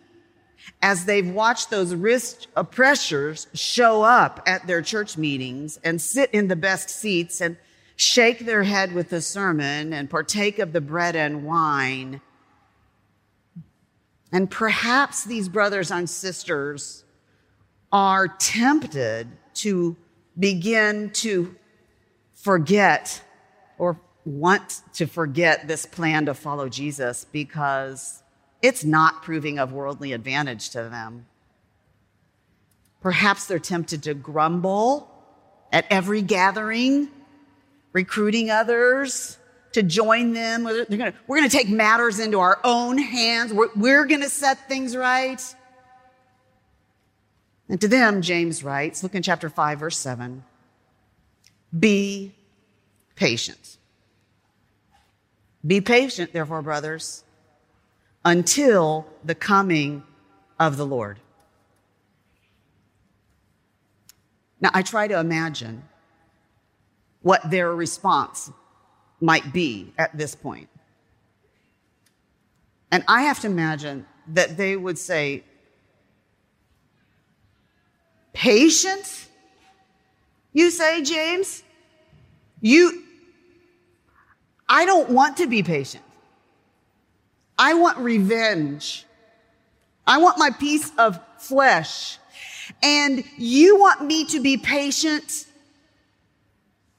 as 0.83 1.07
they've 1.07 1.31
watched 1.31 1.71
those 1.71 1.95
rich 1.95 2.47
uh, 2.55 2.61
oppressors 2.61 3.47
show 3.55 4.03
up 4.03 4.43
at 4.47 4.67
their 4.67 4.83
church 4.83 5.17
meetings 5.17 5.81
and 5.83 6.03
sit 6.03 6.29
in 6.35 6.49
the 6.49 6.57
best 6.57 6.91
seats 6.91 7.41
and 7.41 7.57
shake 7.97 8.41
their 8.41 8.65
head 8.65 8.93
with 8.93 9.09
the 9.09 9.23
sermon 9.23 9.95
and 9.95 10.11
partake 10.11 10.59
of 10.59 10.75
the 10.75 10.83
bread 10.83 11.17
and 11.17 11.47
wine. 11.47 12.21
And 14.35 14.51
perhaps 14.51 15.23
these 15.23 15.49
brothers 15.49 15.93
and 15.93 16.11
sisters 16.11 17.05
are 17.93 18.27
tempted 18.27 19.29
to 19.55 19.97
begin 20.37 21.11
to 21.11 21.55
forget 22.35 23.23
or 23.79 24.01
want 24.25 24.83
to 24.95 25.07
forget 25.07 25.69
this 25.69 25.87
plan 25.87 26.27
to 26.27 26.35
follow 26.35 26.69
Jesus 26.69 27.25
because 27.31 28.25
it's 28.61 28.83
not 28.85 29.23
proving 29.23 29.61
of 29.61 29.73
worldly 29.73 30.13
advantage 30.13 30.71
to 30.71 30.83
them. 30.83 31.27
Perhaps 33.01 33.47
they're 33.47 33.61
tempted 33.61 34.03
to 34.03 34.15
grumble 34.15 35.09
at 35.71 35.87
every 35.91 36.23
gathering 36.23 37.09
recruiting 37.93 38.51
others 38.51 39.39
to 39.75 39.83
join 39.83 40.33
them. 40.33 40.65
We're 40.65 40.85
going 40.85 41.13
we're 41.27 41.43
to 41.43 41.49
take 41.49 41.69
matters 41.69 42.19
into 42.19 42.41
our 42.41 42.61
own 42.65 42.97
hands. 42.97 43.53
We're, 43.53 43.71
we're 43.77 44.05
going 44.07 44.23
to 44.23 44.31
set 44.31 44.69
things 44.69 44.97
right. 44.97 45.43
And 47.69 47.81
to 47.81 47.89
them, 47.89 48.23
James 48.23 48.63
writes, 48.63 49.03
look 49.03 49.15
in 49.15 49.23
chapter 49.23 49.49
5, 49.49 49.79
verse 49.79 49.99
7 49.99 50.43
be 51.77 52.33
patient. 53.17 53.79
Be 55.67 55.81
patient, 55.81 56.33
therefore, 56.33 56.63
brothers, 56.63 57.25
until 58.25 59.07
the 59.25 59.35
coming 59.35 60.05
of 60.61 60.77
the 60.77 60.87
Lord. 60.87 61.19
Now, 64.61 64.71
I 64.73 64.83
try 64.83 65.09
to 65.09 65.19
imagine 65.19 65.83
what 67.23 67.51
their 67.51 67.75
response 67.75 68.53
might 69.25 69.53
be 69.53 69.93
at 69.97 70.17
this 70.17 70.35
point. 70.35 70.69
And 72.91 73.03
I 73.09 73.23
have 73.23 73.41
to 73.41 73.47
imagine 73.47 74.07
that 74.29 74.57
they 74.57 74.77
would 74.77 74.99
say, 74.99 75.43
Patience? 78.35 79.29
You 80.53 80.71
say, 80.71 81.03
James? 81.03 81.63
You, 82.61 83.03
I 84.69 84.85
don't 84.85 85.11
want 85.11 85.39
to 85.39 85.47
be 85.47 85.63
patient. 85.63 86.05
I 87.59 87.75
want 87.75 87.99
revenge. 87.99 89.07
I 90.07 90.19
want 90.19 90.39
my 90.39 90.51
piece 90.51 90.91
of 90.99 91.19
flesh. 91.39 92.19
And 92.83 93.25
you 93.39 93.79
want 93.79 94.05
me 94.05 94.25
to 94.27 94.41
be 94.41 94.57
patient 94.57 95.47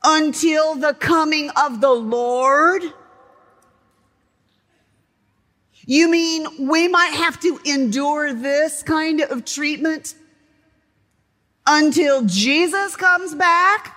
until 0.05 0.75
the 0.75 0.93
coming 0.93 1.49
of 1.51 1.81
the 1.81 1.91
Lord? 1.91 2.83
You 5.85 6.09
mean 6.09 6.67
we 6.67 6.87
might 6.87 7.13
have 7.13 7.39
to 7.41 7.59
endure 7.65 8.33
this 8.33 8.83
kind 8.83 9.21
of 9.21 9.45
treatment 9.45 10.15
until 11.65 12.23
Jesus 12.23 12.95
comes 12.95 13.35
back? 13.35 13.95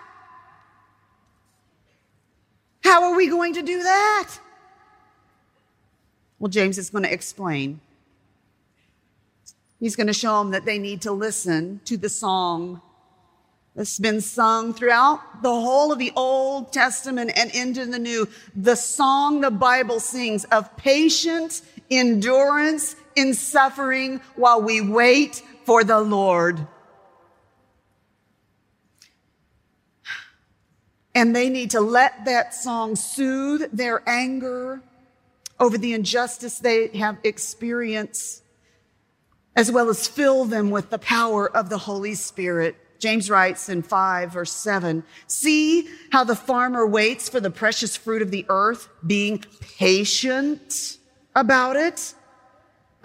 How 2.83 3.05
are 3.05 3.17
we 3.17 3.29
going 3.29 3.55
to 3.55 3.63
do 3.63 3.83
that? 3.83 4.39
Well, 6.39 6.49
James 6.49 6.79
is 6.79 6.91
going 6.91 7.05
to 7.05 7.13
explain. 7.13 7.81
He's 9.81 9.97
going 9.97 10.07
to 10.07 10.13
show 10.13 10.39
them 10.39 10.53
that 10.53 10.65
they 10.65 10.79
need 10.79 11.03
to 11.03 11.13
listen 11.13 11.81
to 11.85 11.97
the 11.97 12.09
song 12.09 12.81
that's 13.75 13.99
been 13.99 14.21
sung 14.21 14.75
throughout 14.75 15.43
the 15.43 15.49
whole 15.49 15.93
of 15.93 15.99
the 15.99 16.13
Old 16.17 16.73
Testament 16.73 17.31
and 17.37 17.51
into 17.53 17.87
the 17.87 17.99
New. 17.99 18.29
The 18.57 18.75
song 18.75 19.41
the 19.41 19.51
Bible 19.51 20.01
sings 20.01 20.45
of 20.47 20.77
patient 20.77 21.63
endurance 21.91 22.97
in 23.15 23.35
suffering 23.35 24.21
while 24.37 24.61
we 24.63 24.81
wait 24.81 25.43
for 25.65 25.85
the 25.85 26.01
Lord. 26.01 26.67
And 31.15 31.35
they 31.35 31.49
need 31.49 31.71
to 31.73 31.81
let 31.81 32.25
that 32.27 32.55
song 32.55 32.95
soothe 32.95 33.71
their 33.73 34.09
anger 34.09 34.83
over 35.59 35.77
the 35.77 35.93
injustice 35.93 36.59
they 36.59 36.89
have 36.97 37.19
experienced, 37.25 38.43
as 39.57 39.73
well 39.73 39.89
as 39.89 40.07
fill 40.07 40.45
them 40.45 40.71
with 40.71 40.91
the 40.91 40.99
power 40.99 41.49
of 41.49 41.71
the 41.71 41.79
Holy 41.79 42.15
Spirit. 42.15 42.77
James 42.99 43.31
writes 43.31 43.69
in 43.69 43.83
5 43.83 44.33
verse 44.33 44.53
7, 44.53 45.05
see 45.27 45.89
how 46.11 46.25
the 46.25 46.37
farmer 46.37 46.87
waits 46.87 47.29
for 47.29 47.41
the 47.41 47.51
precious 47.51 47.97
fruit 47.97 48.23
of 48.23 48.31
the 48.31 48.45
earth, 48.49 48.89
being 49.07 49.45
patient 49.61 50.99
about 51.35 51.77
it 51.77 52.15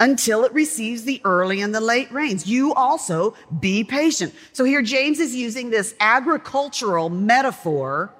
until 0.00 0.44
it 0.44 0.52
receives 0.52 1.04
the 1.04 1.20
early 1.24 1.60
and 1.60 1.74
the 1.74 1.80
late 1.80 2.10
rains. 2.12 2.46
You 2.46 2.74
also 2.74 3.34
be 3.60 3.84
patient. 3.84 4.34
So 4.52 4.64
here 4.64 4.82
James 4.82 5.20
is 5.20 5.34
using 5.34 5.70
this 5.70 5.94
agricultural 6.00 7.10
metaphor 7.10 8.12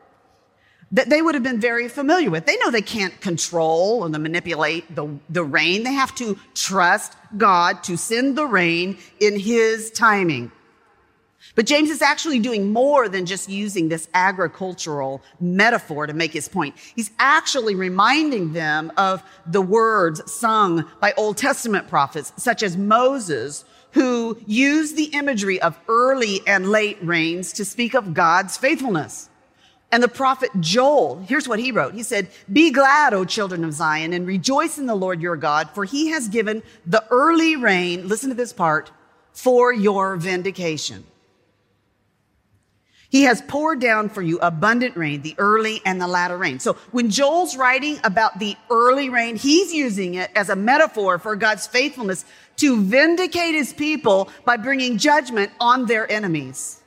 that 0.93 1.11
they 1.11 1.21
would 1.21 1.35
have 1.35 1.43
been 1.43 1.61
very 1.61 1.89
familiar 1.89 2.31
with. 2.31 2.47
They 2.47 2.57
know 2.59 2.71
they 2.71 2.81
can't 2.81 3.21
control 3.21 4.05
and 4.05 4.17
manipulate 4.23 4.95
the, 4.95 5.19
the 5.29 5.43
rain. 5.43 5.83
They 5.83 5.93
have 5.93 6.15
to 6.17 6.39
trust 6.55 7.17
God 7.37 7.83
to 7.85 7.97
send 7.97 8.39
the 8.39 8.47
rain 8.47 8.99
in 9.19 9.39
his 9.39 9.91
timing. 9.91 10.53
But 11.55 11.67
James 11.67 11.91
is 11.91 12.03
actually 12.03 12.41
doing 12.41 12.73
more 12.73 13.09
than 13.09 13.27
just 13.27 13.49
using 13.49 13.89
this 13.89 14.09
agricultural 14.13 15.23
metaphor 15.41 16.07
to 16.07 16.13
make 16.13 16.33
his 16.33 16.49
point. 16.49 16.75
He's 16.97 17.13
actually 17.19 17.77
reminding 17.77 18.53
them 18.53 18.93
of 18.97 19.23
the 19.47 19.63
words 19.63 20.33
sung 20.33 20.85
by 21.01 21.13
Old 21.17 21.37
Testament 21.37 21.89
prophets, 21.89 22.33
such 22.37 22.63
as 22.65 22.77
Moses, 22.77 23.65
who 23.93 24.37
used 24.47 24.97
the 24.97 25.05
imagery 25.05 25.63
of 25.63 25.79
early 25.89 26.41
and 26.47 26.71
late 26.71 26.99
rains 27.03 27.53
to 27.53 27.65
speak 27.65 27.95
of 27.95 28.15
God's 28.15 28.57
faithfulness. 28.57 29.31
And 29.93 30.03
the 30.03 30.09
prophet 30.09 30.51
Joel, 30.59 31.21
here's 31.21 31.47
what 31.47 31.61
he 31.61 31.71
wrote. 31.71 31.95
He 31.95 32.03
said, 32.03 32.29
Be 32.53 32.73
glad, 32.73 33.15
O 33.15 33.25
children 33.25 33.63
of 33.63 33.73
Zion, 33.73 34.13
and 34.13 34.27
rejoice 34.27 34.77
in 34.77 34.87
the 34.87 34.97
Lord 34.97 35.23
your 35.23 35.37
God, 35.37 35.71
for 35.71 35.85
he 35.85 36.09
has 36.09 36.27
given 36.27 36.65
the 36.85 37.05
early 37.13 37.55
rain, 37.55 38.09
listen 38.09 38.31
to 38.31 38.35
this 38.35 38.53
part, 38.53 38.91
for 39.33 39.73
your 39.73 40.17
vindication. 40.17 41.05
He 43.15 43.23
has 43.23 43.43
poured 43.43 43.79
down 43.79 44.09
for 44.09 44.23
you 44.23 44.41
abundant 44.41 44.97
rain, 44.97 45.23
the 45.23 45.37
early 45.39 45.81
and 45.87 46.01
the 46.01 46.09
latter 46.09 46.37
rain. 46.37 46.59
So 46.59 46.73
when 46.91 47.11
Joel's 47.11 47.57
writing 47.57 48.01
about 48.03 48.41
the 48.41 48.57
early 48.71 49.09
rain, 49.09 49.37
he's 49.37 49.73
using 49.73 50.15
it 50.15 50.33
as 50.35 50.49
a 50.49 50.57
metaphor 50.57 51.21
for 51.21 51.37
God's 51.37 51.65
faithfulness 51.65 52.25
to 52.57 52.83
vindicate 52.83 53.55
his 53.55 53.73
people 53.73 54.31
by 54.45 54.57
bringing 54.57 54.99
judgment 54.99 55.53
on 55.61 55.87
their 55.87 56.11
enemies. 56.11 56.83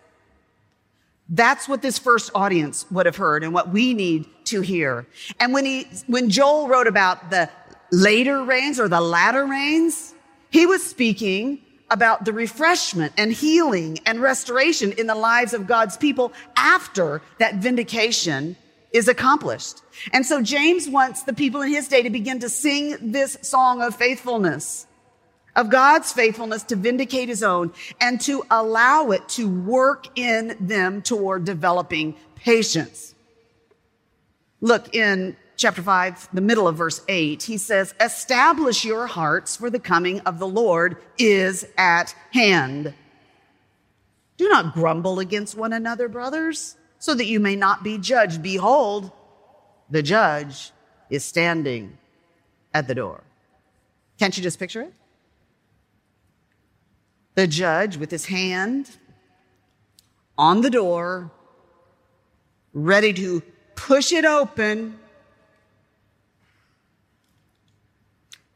That's 1.30 1.66
what 1.70 1.82
this 1.82 1.98
first 1.98 2.30
audience 2.36 2.86
would 2.92 3.06
have 3.06 3.16
heard 3.16 3.46
and 3.46 3.54
what 3.54 3.70
we 3.70 3.94
need 3.94 4.26
to 4.48 4.60
hear. 4.60 5.08
And 5.40 5.54
when 5.54 5.64
he, 5.64 5.88
when 6.08 6.30
Joel 6.30 6.68
wrote 6.68 6.88
about 6.88 7.30
the 7.30 7.50
later 7.90 8.44
rains 8.44 8.82
or 8.82 8.90
the 8.90 9.00
latter 9.00 9.46
rains, 9.46 10.14
he 10.50 10.66
was 10.66 10.86
speaking 10.86 11.62
about 11.90 12.26
the 12.26 12.34
refreshment 12.34 13.14
and 13.18 13.32
healing 13.32 14.00
and 14.06 14.22
restoration 14.22 14.92
in 14.94 15.08
the 15.08 15.16
lives 15.16 15.54
of 15.54 15.68
God's 15.68 15.98
people 15.98 16.34
after 16.56 17.22
that 17.40 17.56
vindication 17.56 18.56
is 18.92 19.08
accomplished. 19.08 19.82
And 20.14 20.26
so 20.26 20.42
James 20.42 20.88
wants 20.90 21.24
the 21.24 21.34
people 21.34 21.62
in 21.62 21.70
his 21.70 21.88
day 21.88 22.02
to 22.02 22.10
begin 22.10 22.40
to 22.40 22.50
sing 22.50 22.98
this 23.12 23.38
song 23.42 23.82
of 23.82 23.96
faithfulness, 23.96 24.88
of 25.56 25.70
God's 25.70 26.12
faithfulness 26.12 26.64
to 26.64 26.76
vindicate 26.76 27.30
his 27.30 27.44
own 27.44 27.74
and 28.00 28.20
to 28.22 28.44
allow 28.50 29.12
it 29.12 29.28
to 29.30 29.50
work 29.50 30.08
in 30.18 30.56
them 30.60 31.02
toward 31.02 31.46
developing 31.46 32.16
patience. 32.36 33.16
Look 34.62 34.96
in 34.96 35.36
chapter 35.58 35.82
5, 35.82 36.30
the 36.34 36.42
middle 36.42 36.68
of 36.68 36.78
verse 36.78 37.02
8, 37.08 37.44
he 37.44 37.58
says, 37.58 37.94
Establish 38.00 38.86
your 38.86 39.08
hearts, 39.08 39.58
for 39.58 39.70
the 39.70 39.80
coming 39.80 40.20
of 40.22 40.40
the 40.40 40.48
Lord 40.48 40.98
is 41.18 41.68
at 41.78 42.16
hand. 42.32 42.94
Do 44.38 44.48
not 44.48 44.74
grumble 44.74 45.20
against 45.20 45.58
one 45.58 45.74
another, 45.74 46.08
brothers, 46.08 46.78
so 47.00 47.16
that 47.16 47.26
you 47.26 47.40
may 47.40 47.56
not 47.56 47.84
be 47.84 47.98
judged. 47.98 48.42
Behold, 48.44 49.12
the 49.90 50.04
judge 50.04 50.72
is 51.10 51.26
standing 51.26 51.98
at 52.74 52.88
the 52.88 52.96
door. 52.96 53.24
Can't 54.20 54.38
you 54.38 54.44
just 54.44 54.60
picture 54.60 54.82
it? 54.84 54.94
The 57.34 57.48
judge 57.48 57.98
with 57.98 58.12
his 58.12 58.26
hand 58.26 58.98
on 60.38 60.62
the 60.62 60.70
door, 60.70 61.32
ready 62.74 63.14
to 63.14 63.42
push 63.76 64.12
it 64.12 64.26
open 64.26 65.00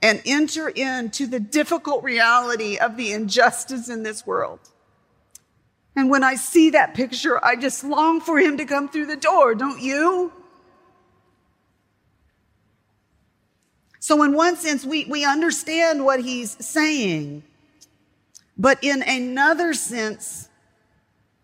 and 0.01 0.21
enter 0.25 0.69
into 0.69 1.27
the 1.27 1.39
difficult 1.39 2.03
reality 2.03 2.77
of 2.77 2.97
the 2.97 3.11
injustice 3.11 3.89
in 3.89 4.03
this 4.03 4.25
world. 4.25 4.59
And 5.95 6.09
when 6.09 6.23
I 6.23 6.35
see 6.35 6.71
that 6.71 6.93
picture, 6.93 7.43
I 7.43 7.55
just 7.55 7.83
long 7.83 8.21
for 8.21 8.39
him 8.39 8.57
to 8.57 8.65
come 8.65 8.89
through 8.89 9.07
the 9.07 9.17
door, 9.17 9.53
don't 9.55 9.81
you? 9.81 10.31
So, 13.99 14.23
in 14.23 14.33
one 14.33 14.55
sense, 14.55 14.83
we, 14.83 15.05
we 15.05 15.25
understand 15.25 16.03
what 16.03 16.21
he's 16.21 16.51
saying. 16.65 17.43
But 18.57 18.83
in 18.83 19.03
another 19.03 19.73
sense, 19.73 20.49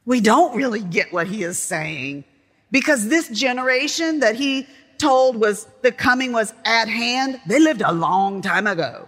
we 0.06 0.22
don't 0.22 0.56
really 0.56 0.82
get 0.82 1.14
what 1.14 1.28
he 1.28 1.44
is 1.44 1.60
saying 1.60 2.24
because 2.72 3.08
this 3.08 3.28
generation 3.30 4.22
that 4.22 4.36
he 4.36 4.68
told 4.98 5.36
was 5.38 5.68
the 5.82 5.92
coming 5.92 6.32
was 6.32 6.54
at 6.66 6.88
hand, 6.88 7.40
they 7.48 7.60
lived 7.60 7.82
a 7.82 7.92
long 7.92 8.42
time 8.42 8.68
ago. 8.68 9.08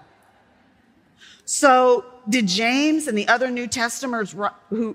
So 1.45 2.05
did 2.27 2.47
James 2.47 3.07
and 3.07 3.17
the 3.17 3.27
other 3.27 3.49
New 3.49 3.67
Testament 3.67 4.33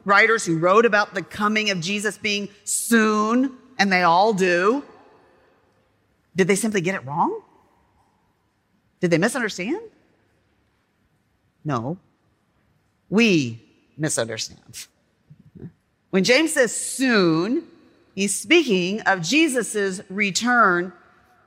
writers 0.04 0.46
who 0.46 0.58
wrote 0.58 0.86
about 0.86 1.14
the 1.14 1.22
coming 1.22 1.70
of 1.70 1.80
Jesus 1.80 2.16
being 2.16 2.48
soon, 2.62 3.56
and 3.78 3.92
they 3.92 4.02
all 4.02 4.32
do, 4.32 4.84
did 6.36 6.46
they 6.48 6.54
simply 6.54 6.80
get 6.80 6.94
it 6.94 7.04
wrong? 7.04 7.40
Did 9.00 9.10
they 9.10 9.18
misunderstand? 9.18 9.82
No. 11.64 11.98
We 13.10 13.60
misunderstand. 13.96 14.86
When 16.10 16.24
James 16.24 16.52
says 16.52 16.74
soon, 16.74 17.64
He's 18.14 18.38
speaking 18.38 19.00
of 19.02 19.22
Jesus' 19.22 20.00
return 20.08 20.92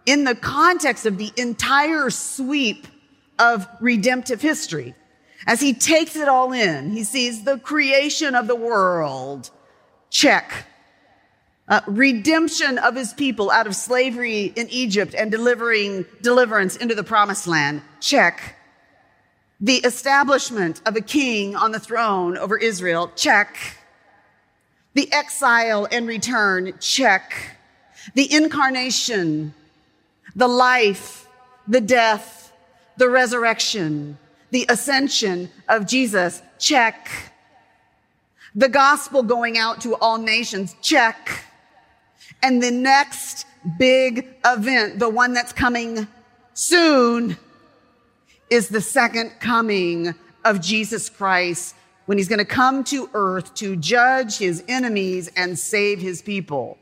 in 0.05 0.23
the 0.23 0.35
context 0.35 1.05
of 1.05 1.17
the 1.17 1.31
entire 1.37 2.09
sweep 2.09 2.87
of 3.39 3.67
redemptive 3.79 4.41
history. 4.41 4.95
As 5.45 5.61
he 5.61 5.73
takes 5.73 6.15
it 6.15 6.27
all 6.27 6.51
in, 6.51 6.91
he 6.91 7.03
sees 7.03 7.43
the 7.43 7.59
creation 7.59 8.35
of 8.35 8.47
the 8.47 8.55
world. 8.55 9.49
Check. 10.09 10.65
Uh, 11.69 11.81
redemption 11.85 12.77
of 12.77 12.95
his 12.95 13.13
people 13.13 13.51
out 13.51 13.67
of 13.67 13.75
slavery 13.75 14.53
in 14.55 14.69
Egypt 14.69 15.13
and 15.13 15.29
delivering 15.29 16.05
deliverance 16.21 16.77
into 16.77 16.95
the 16.95 17.03
promised 17.03 17.45
land. 17.45 17.81
Check. 17.99 18.55
The 19.59 19.77
establishment 19.77 20.81
of 20.85 20.95
a 20.95 21.01
king 21.01 21.55
on 21.55 21.71
the 21.71 21.79
throne 21.79 22.37
over 22.37 22.57
Israel. 22.57 23.11
Check. 23.15 23.76
The 24.97 25.13
exile 25.13 25.87
and 25.91 26.07
return, 26.07 26.73
check. 26.79 27.55
The 28.15 28.33
incarnation, 28.33 29.53
the 30.35 30.47
life, 30.47 31.27
the 31.67 31.81
death, 31.81 32.51
the 32.97 33.07
resurrection, 33.07 34.17
the 34.49 34.65
ascension 34.69 35.51
of 35.69 35.85
Jesus, 35.85 36.41
check. 36.57 37.11
The 38.55 38.69
gospel 38.69 39.21
going 39.21 39.55
out 39.55 39.81
to 39.81 39.95
all 39.97 40.17
nations, 40.17 40.75
check. 40.81 41.43
And 42.41 42.63
the 42.63 42.71
next 42.71 43.45
big 43.77 44.27
event, 44.43 44.97
the 44.97 45.09
one 45.09 45.31
that's 45.31 45.53
coming 45.53 46.07
soon, 46.55 47.37
is 48.49 48.69
the 48.69 48.81
second 48.81 49.33
coming 49.39 50.15
of 50.43 50.59
Jesus 50.59 51.07
Christ 51.07 51.75
when 52.07 52.17
he's 52.17 52.27
going 52.27 52.39
to 52.39 52.45
come 52.45 52.83
to 52.85 53.09
earth 53.13 53.53
to 53.53 53.75
judge 53.75 54.37
his 54.37 54.63
enemies 54.67 55.29
and 55.35 55.59
save 55.59 55.99
his 55.99 56.21
people. 56.21 56.77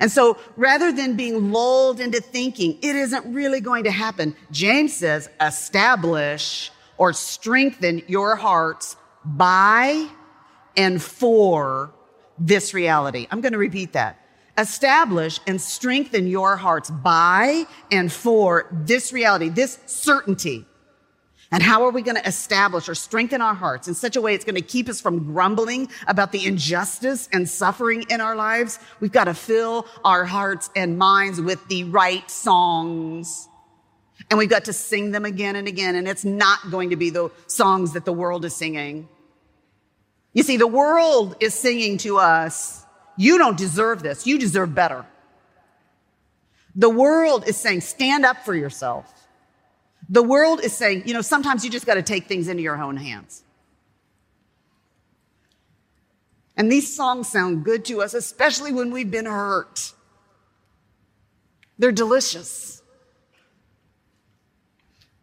And 0.00 0.10
so 0.10 0.36
rather 0.56 0.92
than 0.92 1.16
being 1.16 1.52
lulled 1.52 2.00
into 2.00 2.20
thinking 2.20 2.78
it 2.82 2.96
isn't 2.96 3.32
really 3.32 3.60
going 3.60 3.84
to 3.84 3.90
happen, 3.90 4.36
James 4.50 4.94
says, 4.94 5.30
establish 5.40 6.70
or 6.98 7.12
strengthen 7.12 8.02
your 8.08 8.34
hearts 8.34 8.96
by 9.24 10.08
and 10.76 11.00
for 11.00 11.92
this 12.38 12.74
reality. 12.74 13.28
I'm 13.30 13.40
going 13.40 13.52
to 13.52 13.58
repeat 13.58 13.92
that. 13.92 14.18
Establish 14.58 15.38
and 15.46 15.60
strengthen 15.60 16.26
your 16.26 16.56
hearts 16.56 16.90
by 16.90 17.66
and 17.92 18.12
for 18.12 18.66
this 18.72 19.12
reality, 19.12 19.48
this 19.48 19.78
certainty 19.86 20.66
and 21.50 21.62
how 21.62 21.84
are 21.84 21.90
we 21.90 22.02
going 22.02 22.16
to 22.16 22.28
establish 22.28 22.88
or 22.90 22.94
strengthen 22.94 23.40
our 23.40 23.54
hearts 23.54 23.88
in 23.88 23.94
such 23.94 24.16
a 24.16 24.20
way 24.20 24.34
it's 24.34 24.44
going 24.44 24.54
to 24.54 24.60
keep 24.60 24.88
us 24.88 25.00
from 25.00 25.32
grumbling 25.32 25.88
about 26.06 26.30
the 26.30 26.44
injustice 26.44 27.28
and 27.32 27.48
suffering 27.48 28.04
in 28.10 28.20
our 28.20 28.36
lives? 28.36 28.78
We've 29.00 29.12
got 29.12 29.24
to 29.24 29.34
fill 29.34 29.86
our 30.04 30.26
hearts 30.26 30.68
and 30.76 30.98
minds 30.98 31.40
with 31.40 31.66
the 31.68 31.84
right 31.84 32.30
songs. 32.30 33.48
And 34.28 34.38
we've 34.38 34.50
got 34.50 34.66
to 34.66 34.74
sing 34.74 35.10
them 35.12 35.24
again 35.24 35.56
and 35.56 35.66
again. 35.66 35.94
And 35.94 36.06
it's 36.06 36.24
not 36.24 36.70
going 36.70 36.90
to 36.90 36.96
be 36.96 37.08
the 37.08 37.30
songs 37.46 37.92
that 37.94 38.04
the 38.04 38.12
world 38.12 38.44
is 38.44 38.54
singing. 38.54 39.08
You 40.34 40.42
see, 40.42 40.58
the 40.58 40.66
world 40.66 41.36
is 41.40 41.54
singing 41.54 41.96
to 41.98 42.18
us, 42.18 42.84
you 43.16 43.38
don't 43.38 43.56
deserve 43.56 44.02
this. 44.02 44.26
You 44.26 44.38
deserve 44.38 44.74
better. 44.74 45.06
The 46.76 46.90
world 46.90 47.48
is 47.48 47.56
saying, 47.56 47.80
stand 47.80 48.26
up 48.26 48.44
for 48.44 48.54
yourself. 48.54 49.17
The 50.08 50.22
world 50.22 50.60
is 50.64 50.72
saying, 50.72 51.02
you 51.06 51.14
know, 51.14 51.20
sometimes 51.20 51.64
you 51.64 51.70
just 51.70 51.86
got 51.86 51.94
to 51.94 52.02
take 52.02 52.26
things 52.26 52.48
into 52.48 52.62
your 52.62 52.80
own 52.80 52.96
hands. 52.96 53.42
And 56.56 56.72
these 56.72 56.94
songs 56.94 57.28
sound 57.28 57.64
good 57.64 57.84
to 57.86 58.02
us, 58.02 58.14
especially 58.14 58.72
when 58.72 58.90
we've 58.90 59.10
been 59.10 59.26
hurt. 59.26 59.92
They're 61.78 61.92
delicious. 61.92 62.82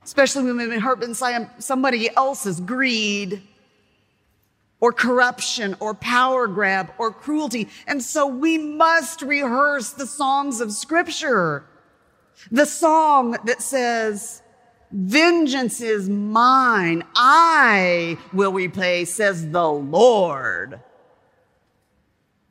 Especially 0.04 0.44
when 0.44 0.58
we've 0.58 0.70
been 0.70 0.80
hurt 0.80 1.02
by 1.02 1.48
somebody 1.60 2.16
else's 2.16 2.62
greed 2.62 3.42
or 4.80 4.94
corruption 4.94 5.76
or 5.80 5.94
power 5.94 6.48
grab 6.48 6.94
or 6.98 7.12
cruelty. 7.12 7.68
And 7.88 8.02
so 8.02 8.28
we 8.28 8.58
must 8.58 9.22
rehearse 9.22 9.92
the 9.92 10.06
songs 10.06 10.62
of 10.62 10.72
scripture. 10.72 11.66
The 12.52 12.66
song 12.66 13.36
that 13.46 13.62
says, 13.62 14.42
Vengeance 14.98 15.82
is 15.82 16.10
mine. 16.10 17.04
I 17.16 18.18
will 18.32 18.54
repay, 18.54 19.04
says 19.04 19.52
the 19.52 19.68
Lord. 19.68 20.80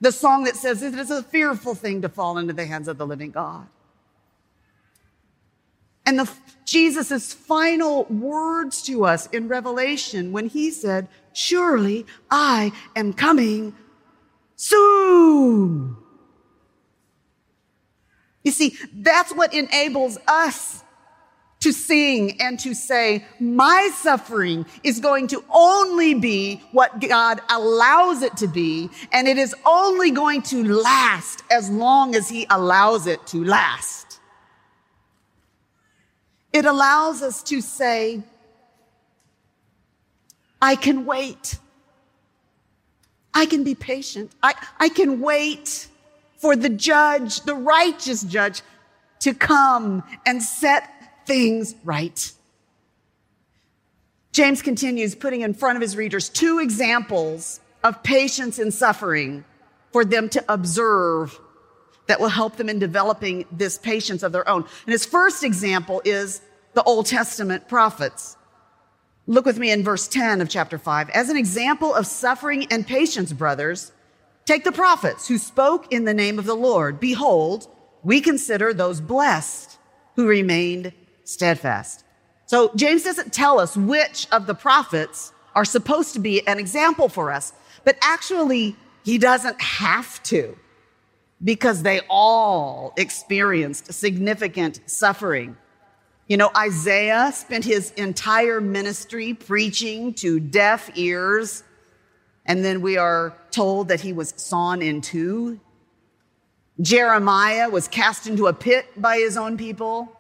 The 0.03 0.13
song 0.13 0.45
that 0.45 0.55
says 0.55 0.83
it 0.83 0.93
is 0.93 1.11
a 1.11 1.23
fearful 1.23 1.75
thing 1.75 2.03
to 2.03 2.11
fall 2.11 2.37
into 2.37 2.53
the 2.53 2.67
hands 2.67 2.87
of 2.87 2.99
the 2.99 3.07
living 3.07 3.31
God. 3.31 3.67
And 6.05 6.19
the 6.19 6.31
Jesus' 6.67 7.33
final 7.33 8.05
words 8.05 8.83
to 8.83 9.07
us 9.07 9.27
in 9.29 9.49
Revelation 9.49 10.31
when 10.31 10.51
he 10.51 10.71
said, 10.71 11.09
Surely 11.33 12.05
I 12.31 12.73
am 12.95 13.15
coming 13.15 13.75
soon. 14.55 15.97
You 18.43 18.53
see, 18.53 18.77
that's 18.93 19.35
what 19.35 19.55
enables 19.55 20.19
us 20.29 20.84
to 21.65 21.73
sing 21.73 22.39
and 22.43 22.61
to 22.61 22.75
say, 22.75 23.25
my 23.41 23.91
suffering 23.95 24.67
is 24.83 25.01
going 25.01 25.27
to 25.27 25.43
only 25.51 26.13
be 26.13 26.63
what 26.73 27.01
God 27.01 27.41
allows 27.49 28.21
it 28.21 28.37
to 28.37 28.47
be, 28.47 28.91
and 29.13 29.27
it 29.27 29.39
is 29.39 29.55
only 29.65 30.11
going 30.11 30.43
to 30.43 30.63
last 30.63 31.43
as 31.51 31.71
long 31.71 32.15
as 32.15 32.29
He 32.29 32.47
allows 32.51 33.07
it 33.07 33.27
to 33.29 33.43
last. 33.43 34.21
It 36.53 36.67
allows 36.67 37.23
us 37.23 37.43
to 37.45 37.63
say, 37.63 38.23
I 40.61 40.77
can 40.77 41.07
wait. 41.07 41.59
I 43.33 43.47
can 43.47 43.65
be 43.65 43.75
patient. 43.75 44.33
I, 44.43 44.55
I 44.79 44.91
can 44.91 45.21
wait 45.23 45.89
for 46.37 46.57
the 46.57 46.69
judge, 46.69 47.41
the 47.41 47.55
righteous 47.55 48.23
judge, 48.23 48.61
to 49.21 49.33
come 49.33 50.03
and 50.27 50.43
set 50.43 50.94
things 51.27 51.75
right. 51.85 52.33
James 54.33 54.63
continues 54.63 55.15
putting 55.15 55.43
in 55.43 55.55
front 55.55 55.77
of 55.77 55.83
his 55.83 55.97
readers 55.97 56.29
two 56.29 56.59
examples 56.59 57.61
of 57.85 58.03
patience 58.03 58.59
in 58.59 58.73
suffering 58.73 59.45
for 59.93 60.05
them 60.05 60.29
to 60.29 60.45
observe 60.49 61.39
that 62.07 62.21
will 62.21 62.29
help 62.29 62.57
them 62.57 62.69
in 62.69 62.79
developing 62.79 63.45
this 63.53 63.79
patience 63.79 64.23
of 64.23 64.33
their 64.33 64.49
own. 64.49 64.65
And 64.87 64.93
his 64.93 65.07
first 65.07 65.45
example 65.45 66.03
is 66.05 66.41
the 66.75 66.83
Old 66.83 67.07
Testament 67.07 67.69
prophets. 67.69 68.37
Look 69.27 69.47
with 69.47 69.59
me 69.59 69.71
in 69.71 69.85
verse 69.85 70.09
10 70.09 70.41
of 70.41 70.49
chapter 70.49 70.79
5. 70.79 71.11
As 71.11 71.31
an 71.31 71.37
example 71.37 71.95
of 71.95 72.07
suffering 72.07 72.67
and 72.71 72.87
patience, 72.87 73.33
brothers, 73.33 73.93
take 74.45 74.65
the 74.65 74.73
prophets 74.73 75.29
who 75.29 75.39
spoke 75.39 75.93
in 75.93 76.05
the 76.05 76.13
name 76.13 76.39
of 76.39 76.45
the 76.45 76.57
Lord. 76.57 77.01
Behold, 77.01 77.69
we 78.03 78.21
consider 78.21 78.75
those 78.75 79.01
blessed 79.01 79.79
who 80.17 80.27
remained 80.27 80.93
steadfast. 81.25 82.05
So 82.47 82.71
James 82.77 83.03
doesn't 83.03 83.33
tell 83.33 83.59
us 83.59 83.77
which 83.77 84.27
of 84.31 84.47
the 84.47 84.55
prophets 84.55 85.33
are 85.55 85.65
supposed 85.65 86.15
to 86.15 86.21
be 86.21 86.47
an 86.47 86.59
example 86.59 87.09
for 87.09 87.33
us, 87.33 87.53
but 87.85 87.97
actually 88.03 88.77
he 89.05 89.19
doesn't 89.19 89.61
have 89.61 90.23
to 90.25 90.57
because 91.43 91.83
they 91.83 92.01
all 92.09 92.93
experienced 92.97 93.93
significant 93.93 94.81
suffering. 94.87 95.57
You 96.27 96.39
know, 96.39 96.51
Isaiah 96.57 97.33
spent 97.35 97.65
his 97.65 97.91
entire 97.93 98.61
ministry 98.61 99.35
preaching 99.35 100.15
to 100.15 100.41
deaf 100.41 100.91
ears, 100.97 101.63
and 102.47 102.65
then 102.65 102.81
we 102.81 102.97
are 102.97 103.37
told 103.51 103.89
that 103.89 104.01
he 104.01 104.15
was 104.15 104.33
sawn 104.37 104.81
in 104.81 105.03
two. 105.03 105.61
Jeremiah 106.81 107.69
was 107.69 107.89
cast 107.89 108.27
into 108.27 108.47
a 108.47 108.55
pit 108.55 108.87
by 108.97 109.19
his 109.19 109.37
own 109.37 109.59
people. 109.59 110.14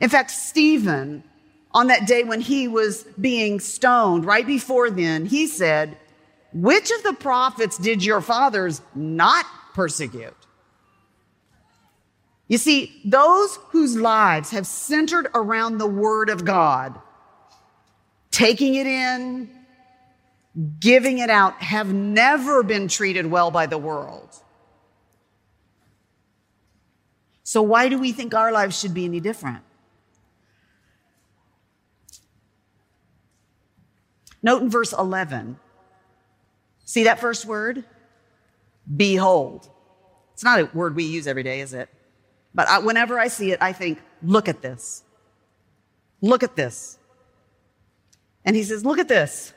In 0.00 0.08
fact, 0.08 0.30
Stephen, 0.30 1.24
on 1.72 1.88
that 1.88 2.06
day 2.06 2.24
when 2.24 2.40
he 2.40 2.68
was 2.68 3.04
being 3.20 3.60
stoned, 3.60 4.24
right 4.24 4.46
before 4.46 4.90
then, 4.90 5.26
he 5.26 5.46
said, 5.46 5.96
Which 6.52 6.90
of 6.90 7.02
the 7.02 7.14
prophets 7.14 7.78
did 7.78 8.04
your 8.04 8.20
fathers 8.20 8.80
not 8.94 9.44
persecute? 9.74 10.34
You 12.48 12.56
see, 12.56 13.00
those 13.04 13.56
whose 13.68 13.94
lives 13.96 14.50
have 14.52 14.66
centered 14.66 15.28
around 15.34 15.78
the 15.78 15.86
Word 15.86 16.30
of 16.30 16.46
God, 16.46 16.98
taking 18.30 18.74
it 18.74 18.86
in, 18.86 19.50
giving 20.80 21.18
it 21.18 21.28
out, 21.28 21.60
have 21.62 21.92
never 21.92 22.62
been 22.62 22.88
treated 22.88 23.26
well 23.26 23.50
by 23.50 23.66
the 23.66 23.76
world. 23.76 24.34
So, 27.42 27.62
why 27.62 27.88
do 27.88 27.98
we 27.98 28.12
think 28.12 28.34
our 28.34 28.50
lives 28.50 28.78
should 28.78 28.94
be 28.94 29.04
any 29.04 29.20
different? 29.20 29.62
Note 34.42 34.62
in 34.62 34.70
verse 34.70 34.92
11. 34.92 35.58
See 36.84 37.04
that 37.04 37.20
first 37.20 37.44
word? 37.44 37.84
Behold. 38.96 39.68
It's 40.32 40.44
not 40.44 40.60
a 40.60 40.70
word 40.72 40.94
we 40.94 41.04
use 41.04 41.26
every 41.26 41.42
day, 41.42 41.60
is 41.60 41.74
it? 41.74 41.88
But 42.54 42.68
I, 42.68 42.78
whenever 42.78 43.18
I 43.18 43.28
see 43.28 43.52
it, 43.52 43.60
I 43.60 43.72
think, 43.72 44.00
look 44.22 44.48
at 44.48 44.62
this. 44.62 45.02
Look 46.20 46.42
at 46.42 46.56
this. 46.56 46.98
And 48.44 48.56
he 48.56 48.62
says, 48.62 48.84
look 48.84 48.98
at 48.98 49.08
this. 49.08 49.52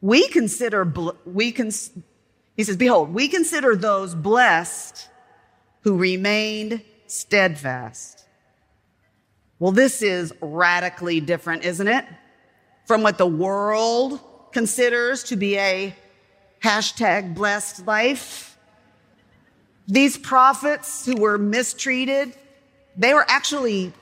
We 0.00 0.28
consider, 0.28 0.84
we 1.24 1.52
cons- 1.52 1.90
he 2.56 2.64
says, 2.64 2.76
behold, 2.76 3.12
we 3.12 3.28
consider 3.28 3.74
those 3.74 4.14
blessed 4.14 5.08
who 5.80 5.96
remained 5.96 6.82
steadfast. 7.06 8.24
Well, 9.58 9.72
this 9.72 10.02
is 10.02 10.32
radically 10.40 11.20
different, 11.20 11.64
isn't 11.64 11.88
it? 11.88 12.04
From 12.92 13.02
what 13.02 13.16
the 13.16 13.26
world 13.26 14.20
considers 14.52 15.22
to 15.22 15.36
be 15.36 15.56
a 15.56 15.96
hashtag 16.62 17.34
blessed 17.34 17.86
life. 17.86 18.58
These 19.88 20.18
prophets 20.18 21.06
who 21.06 21.16
were 21.16 21.38
mistreated, 21.38 22.34
they 22.94 23.14
were 23.14 23.24
actually 23.26 23.94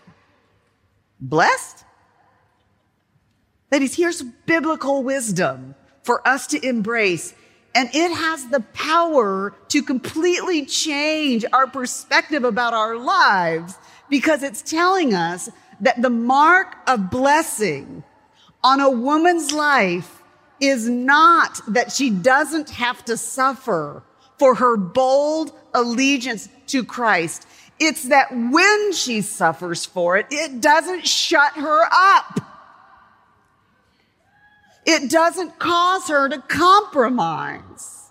blessed. 1.21 1.85
Ladies, 3.71 3.95
here's 3.95 4.23
biblical 4.23 5.05
wisdom 5.05 5.77
for 6.03 6.27
us 6.27 6.49
to 6.49 6.61
embrace. 6.61 7.33
And 7.77 7.91
it 7.95 8.13
has 8.13 8.49
the 8.49 8.59
power 8.75 9.55
to 9.69 9.85
completely 9.85 10.67
change 10.67 11.45
our 11.53 11.69
perspective 11.69 12.43
about 12.43 12.75
our 12.75 12.97
lives 12.97 13.79
because 14.09 14.43
it's 14.43 14.63
telling 14.63 15.15
us 15.15 15.49
that 15.81 16.03
the 16.03 16.11
mark 16.11 16.75
of 16.89 17.09
blessing 17.09 18.03
on 18.63 18.81
a 18.81 18.91
woman's 18.91 19.53
life 19.53 20.23
is 20.61 20.89
not 20.89 21.61
that 21.69 21.93
she 21.93 22.11
doesn't 22.11 22.71
have 22.71 23.05
to 23.07 23.17
suffer 23.17 24.03
for 24.39 24.57
her 24.57 24.77
bold 24.77 25.53
allegiance 25.75 26.49
to 26.67 26.85
Christ. 26.85 27.47
It's 27.79 28.05
that 28.09 28.31
when 28.31 28.93
she 28.93 29.23
suffers 29.23 29.87
for 29.87 30.19
it, 30.19 30.27
it 30.31 30.61
doesn't 30.61 31.07
shut 31.07 31.55
her 31.55 31.89
up. 31.91 32.41
It 34.87 35.11
doesn't 35.11 35.59
cause 35.59 36.09
her 36.09 36.29
to 36.29 36.39
compromise 36.39 38.11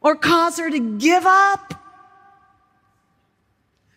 or 0.00 0.14
cause 0.16 0.58
her 0.58 0.70
to 0.70 0.98
give 0.98 1.24
up. 1.26 1.83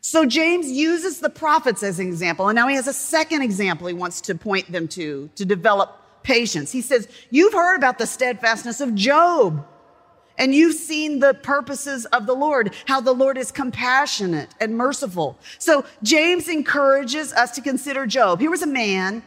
So 0.10 0.26
James 0.26 0.72
uses 0.72 1.20
the 1.20 1.30
prophets 1.30 1.84
as 1.84 2.00
an 2.00 2.08
example. 2.08 2.48
And 2.48 2.56
now 2.56 2.70
he 2.70 2.78
has 2.78 2.88
a 2.88 2.94
second 2.94 3.42
example 3.42 3.88
he 3.88 3.94
wants 3.94 4.22
to 4.22 4.36
point 4.36 4.72
them 4.72 4.88
to, 4.88 5.30
to 5.36 5.44
develop 5.44 6.02
patience. 6.24 6.72
He 6.72 6.80
says, 6.80 7.10
you've 7.30 7.52
heard 7.52 7.76
about 7.76 7.98
the 7.98 8.08
steadfastness 8.08 8.80
of 8.80 8.96
Job 8.96 9.68
and 10.38 10.56
you've 10.56 10.76
seen 10.76 11.20
the 11.20 11.34
purposes 11.34 12.06
of 12.06 12.26
the 12.26 12.34
Lord, 12.34 12.74
how 12.86 13.02
the 13.02 13.12
Lord 13.12 13.38
is 13.38 13.52
compassionate 13.52 14.48
and 14.62 14.78
merciful. 14.78 15.38
So 15.60 15.84
James 16.02 16.48
encourages 16.48 17.34
us 17.34 17.52
to 17.56 17.62
consider 17.62 18.08
Job. 18.08 18.40
He 18.40 18.48
was 18.48 18.62
a 18.62 18.66
man 18.66 19.24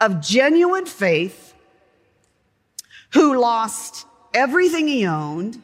of 0.00 0.20
genuine 0.20 0.86
faith 0.86 1.54
who 3.12 3.38
lost 3.38 4.04
everything 4.34 4.88
he 4.88 5.06
owned, 5.06 5.62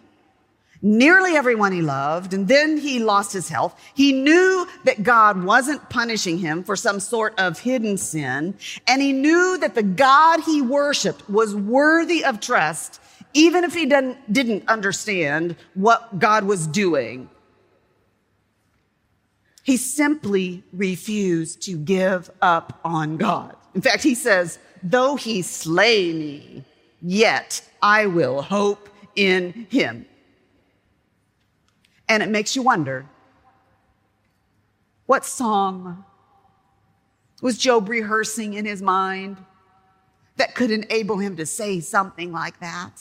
nearly 0.83 1.37
everyone 1.37 1.73
he 1.73 1.83
loved, 1.83 2.33
and 2.33 2.49
then 2.49 2.77
he 2.77 2.99
lost 2.99 3.33
his 3.33 3.49
health. 3.49 3.79
He 3.95 4.13
knew 4.13 4.67
that 4.85 5.03
God 5.03 5.45
wasn't 5.45 5.89
punishing 5.91 6.39
him 6.39 6.65
for 6.65 6.77
some 6.77 7.01
sort 7.01 7.39
of 7.39 7.59
hidden 7.59 7.97
sin, 7.97 8.55
and 8.87 9.03
he 9.03 9.13
knew 9.13 9.59
that 9.59 9.75
the 9.75 9.83
God 9.83 10.41
he 10.41 10.63
worshiped 10.63 11.29
was 11.29 11.55
worthy 11.55 12.25
of 12.25 12.41
trust 12.41 13.01
even 13.35 13.65
if 13.65 13.75
he 13.75 13.87
didn't, 13.87 14.69
understand 14.69 15.57
what 15.75 16.19
God 16.19 16.45
was 16.45 16.67
doing. 16.67 17.29
He 19.63 19.77
simply 19.77 20.63
refused 20.73 21.63
to 21.63 21.77
give 21.77 22.31
up 22.43 22.81
on 22.85 23.17
God. 23.17 23.57
In 23.75 23.83
fact, 23.83 24.03
he 24.03 24.15
says, 24.15 24.59
though 24.83 25.17
he 25.17 25.43
slay 25.43 26.13
me, 26.13 26.65
yet 27.03 27.63
I 27.83 28.07
will 28.07 28.43
hope 28.43 28.89
in 29.15 29.67
him. 29.71 30.07
And 32.11 32.23
it 32.23 32.29
makes 32.29 32.55
you 32.55 32.63
wonder, 32.63 33.07
what 35.07 35.25
song 35.25 36.05
was 37.41 37.57
Job 37.57 37.89
rehearsing 37.89 38.53
in 38.53 38.67
his 38.67 38.83
mind 38.83 39.39
that 40.37 40.55
could 40.55 40.71
enable 40.71 41.17
him 41.17 41.37
to 41.39 41.47
say 41.47 41.81
something 41.81 42.33
like 42.33 42.61
that? 42.61 42.93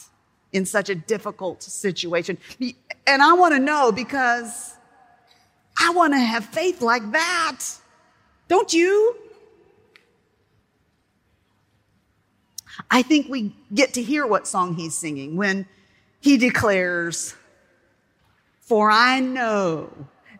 in 0.51 0.65
such 0.65 0.89
a 0.89 0.95
difficult 0.95 1.61
situation. 1.63 2.37
And 3.05 3.21
I 3.21 3.33
want 3.33 3.53
to 3.53 3.59
know 3.59 3.91
because 3.91 4.75
I 5.79 5.91
want 5.91 6.13
to 6.13 6.19
have 6.19 6.45
faith 6.45 6.81
like 6.81 7.11
that. 7.11 7.59
Don't 8.47 8.73
you? 8.73 9.15
I 12.89 13.01
think 13.01 13.29
we 13.29 13.55
get 13.73 13.93
to 13.93 14.01
hear 14.01 14.25
what 14.25 14.47
song 14.47 14.75
he's 14.75 14.95
singing 14.95 15.35
when 15.35 15.67
he 16.21 16.37
declares, 16.37 17.35
For 18.69 18.91
I 18.91 19.19
know 19.19 19.91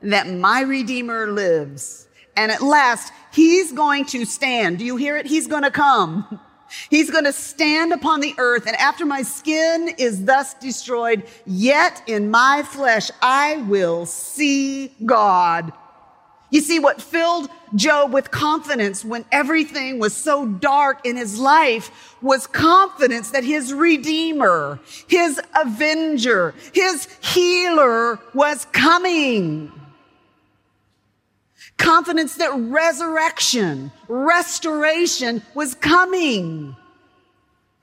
that 0.04 0.30
my 0.30 0.62
Redeemer 0.62 1.32
lives, 1.32 2.08
and 2.38 2.52
at 2.52 2.62
last 2.62 3.12
he's 3.34 3.72
going 3.72 4.06
to 4.06 4.24
stand. 4.24 4.78
Do 4.78 4.86
you 4.86 4.98
hear 4.98 5.18
it? 5.18 5.26
He's 5.26 5.48
going 5.48 5.64
to 5.64 5.72
come. 5.72 6.40
He's 6.92 7.10
going 7.10 7.24
to 7.24 7.34
stand 7.34 7.94
upon 7.94 8.20
the 8.20 8.36
earth, 8.38 8.68
and 8.68 8.76
after 8.76 9.04
my 9.04 9.24
skin 9.24 9.90
is 9.98 10.26
thus 10.26 10.54
destroyed, 10.54 11.24
yet 11.48 12.04
in 12.06 12.30
my 12.30 12.62
flesh 12.62 13.10
I 13.24 13.58
will 13.68 14.06
see 14.06 14.90
God. 15.04 15.74
You 16.52 16.62
see, 16.62 16.80
what 16.80 17.02
filled 17.02 17.50
Job 17.76 18.12
with 18.12 18.32
confidence 18.32 19.06
when 19.06 19.24
everything 19.32 20.00
was 20.00 20.16
so 20.16 20.47
dark 20.47 21.06
in 21.06 21.16
his 21.16 21.39
life 21.39 22.16
was 22.22 22.47
confidence 22.47 23.32
that 23.32 23.43
his 23.43 23.74
redeemer, 23.74 24.80
his 25.08 25.39
avenger, 25.56 26.56
his 26.74 27.08
healer 27.22 28.20
was 28.34 28.66
coming. 28.72 29.72
Confidence 31.78 32.36
that 32.36 32.52
resurrection, 32.54 33.91
restoration 34.08 35.43
was 35.54 35.76
coming 35.76 36.76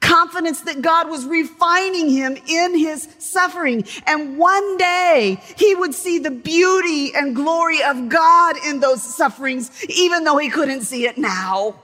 confidence 0.07 0.61
that 0.63 0.81
God 0.81 1.11
was 1.11 1.27
refining 1.27 2.09
him 2.09 2.37
in 2.49 2.79
his 2.79 3.09
suffering. 3.19 3.85
And 4.07 4.39
one 4.39 4.77
day 4.77 5.41
he 5.57 5.75
would 5.75 5.95
see 5.95 6.19
the 6.19 6.31
beauty 6.31 7.15
and 7.15 7.35
glory 7.35 7.83
of 7.83 8.09
God 8.09 8.57
in 8.65 8.81
those 8.81 9.03
sufferings, 9.03 9.71
even 9.89 10.25
though 10.25 10.39
he 10.39 10.49
couldn't 10.49 10.83
see 10.83 11.07
it 11.07 11.19
now. 11.19 11.81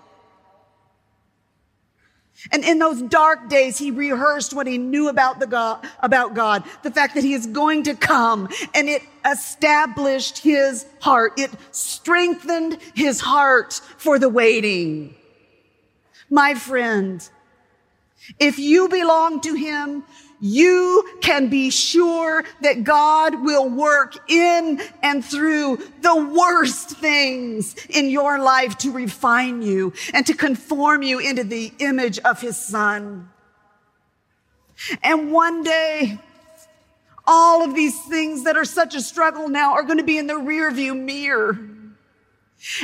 And 2.50 2.64
in 2.64 2.78
those 2.78 3.00
dark 3.02 3.48
days, 3.48 3.78
he 3.78 3.90
rehearsed 3.90 4.52
what 4.52 4.66
he 4.66 4.78
knew 4.78 5.08
about 5.08 5.38
the 5.38 5.46
God, 5.46 5.86
about 6.00 6.34
God, 6.34 6.64
the 6.82 6.90
fact 6.90 7.14
that 7.14 7.22
he 7.22 7.34
is 7.34 7.46
going 7.46 7.84
to 7.84 7.94
come 7.94 8.48
and 8.74 8.88
it 8.88 9.02
established 9.30 10.38
his 10.38 10.86
heart. 11.00 11.38
It 11.38 11.50
strengthened 11.70 12.78
his 12.94 13.20
heart 13.20 13.74
for 13.96 14.18
the 14.18 14.28
waiting. 14.28 15.14
My 16.30 16.54
friend, 16.54 17.28
if 18.38 18.58
you 18.58 18.88
belong 18.88 19.40
to 19.42 19.54
Him, 19.54 20.04
you 20.40 21.08
can 21.20 21.48
be 21.48 21.70
sure 21.70 22.44
that 22.62 22.82
God 22.82 23.44
will 23.44 23.68
work 23.68 24.28
in 24.28 24.82
and 25.00 25.24
through 25.24 25.78
the 26.00 26.16
worst 26.16 26.90
things 26.90 27.76
in 27.88 28.10
your 28.10 28.40
life 28.40 28.76
to 28.78 28.90
refine 28.90 29.62
you 29.62 29.92
and 30.12 30.26
to 30.26 30.34
conform 30.34 31.02
you 31.02 31.20
into 31.20 31.44
the 31.44 31.72
image 31.78 32.18
of 32.20 32.40
His 32.40 32.56
Son. 32.56 33.30
And 35.00 35.32
one 35.32 35.62
day, 35.62 36.18
all 37.24 37.62
of 37.62 37.74
these 37.76 37.98
things 38.06 38.42
that 38.44 38.56
are 38.56 38.64
such 38.64 38.96
a 38.96 39.00
struggle 39.00 39.48
now 39.48 39.74
are 39.74 39.84
going 39.84 39.98
to 39.98 40.04
be 40.04 40.18
in 40.18 40.26
the 40.26 40.34
rearview 40.34 40.98
mirror. 41.00 41.56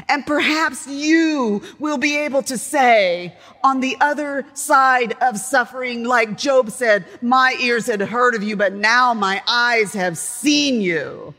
And 0.09 0.27
perhaps 0.27 0.87
you 0.87 1.63
will 1.79 1.99
be 1.99 2.17
able 2.17 2.43
to 2.43 2.59
say 2.59 3.37
on 3.63 3.81
the 3.81 3.97
other 4.01 4.45
side 4.55 5.15
of 5.23 5.39
suffering, 5.39 6.05
like 6.05 6.37
Job 6.37 6.71
said, 6.71 7.07
my 7.23 7.57
ears 7.61 7.87
had 7.87 8.01
heard 8.01 8.35
of 8.35 8.43
you, 8.43 8.57
but 8.57 8.73
now 8.73 9.15
my 9.15 9.43
eyes 9.47 9.93
have 9.93 10.19
seen 10.19 10.81
you. 10.81 11.35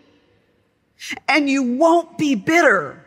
And 1.27 1.49
you 1.49 1.63
won't 1.63 2.17
be 2.17 2.35
bitter. 2.35 3.03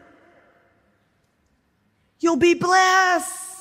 You'll 2.20 2.36
be 2.36 2.54
blessed. 2.54 3.52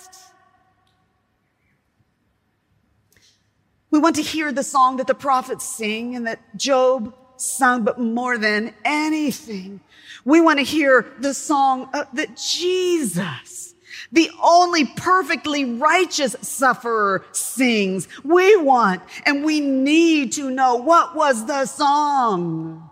We 3.90 4.00
want 4.00 4.16
to 4.18 4.22
hear 4.22 4.52
the 4.52 4.64
song 4.64 4.98
that 4.98 5.08
the 5.08 5.16
prophets 5.16 5.66
sing 5.66 6.16
and 6.16 6.28
that 6.28 6.40
Job 6.56 7.14
sung, 7.42 7.84
but 7.84 8.00
more 8.00 8.38
than 8.38 8.74
anything, 8.86 9.80
we 10.24 10.40
want 10.40 10.60
to 10.60 10.66
hear 10.66 11.14
the 11.20 11.34
song 11.34 11.90
that 11.92 12.38
Jesus, 12.38 13.74
the 14.12 14.30
only 14.42 14.86
perfectly 14.86 15.66
righteous 15.66 16.36
sufferer 16.42 17.26
sings. 17.32 18.08
We 18.24 18.56
want 18.58 19.02
and 19.26 19.44
we 19.44 19.60
need 19.60 20.34
to 20.34 20.52
know 20.52 20.76
what 20.76 21.16
was 21.16 21.46
the 21.46 21.66
song 21.66 22.90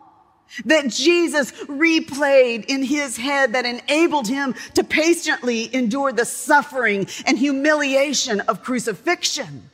that 0.65 0.87
Jesus 0.87 1.51
replayed 1.65 2.65
in 2.65 2.81
his 2.81 3.15
head 3.17 3.53
that 3.53 3.65
enabled 3.65 4.27
him 4.27 4.55
to 4.73 4.83
patiently 4.83 5.73
endure 5.75 6.11
the 6.11 6.25
suffering 6.25 7.07
and 7.27 7.37
humiliation 7.37 8.39
of 8.41 8.63
crucifixion. 8.63 9.69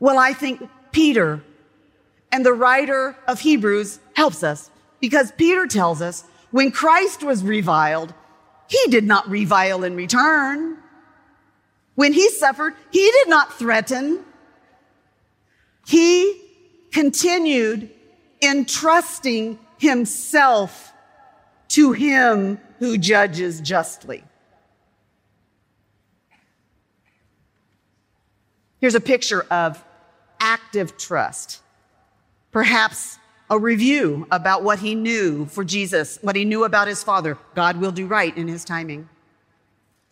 Well, 0.00 0.18
I 0.18 0.32
think 0.32 0.66
Peter 0.90 1.42
and 2.34 2.44
the 2.44 2.52
writer 2.52 3.16
of 3.28 3.38
Hebrews 3.38 4.00
helps 4.14 4.42
us 4.42 4.68
because 4.98 5.30
Peter 5.30 5.68
tells 5.68 6.02
us 6.02 6.24
when 6.50 6.72
Christ 6.72 7.22
was 7.22 7.44
reviled, 7.44 8.12
he 8.66 8.90
did 8.90 9.04
not 9.04 9.30
revile 9.30 9.84
in 9.84 9.94
return. 9.94 10.78
When 11.94 12.12
he 12.12 12.28
suffered, 12.30 12.74
he 12.90 13.08
did 13.08 13.28
not 13.28 13.56
threaten. 13.56 14.24
He 15.86 16.42
continued 16.90 17.88
entrusting 18.42 19.56
himself 19.78 20.92
to 21.68 21.92
him 21.92 22.58
who 22.80 22.98
judges 22.98 23.60
justly. 23.60 24.24
Here's 28.80 28.96
a 28.96 29.00
picture 29.00 29.42
of 29.52 29.84
active 30.40 30.98
trust. 30.98 31.60
Perhaps 32.54 33.18
a 33.50 33.58
review 33.58 34.28
about 34.30 34.62
what 34.62 34.78
he 34.78 34.94
knew 34.94 35.44
for 35.46 35.64
Jesus, 35.64 36.20
what 36.22 36.36
he 36.36 36.44
knew 36.44 36.62
about 36.62 36.86
his 36.86 37.02
Father. 37.02 37.36
God 37.56 37.78
will 37.78 37.90
do 37.90 38.06
right 38.06 38.34
in 38.36 38.46
his 38.46 38.64
timing. 38.64 39.08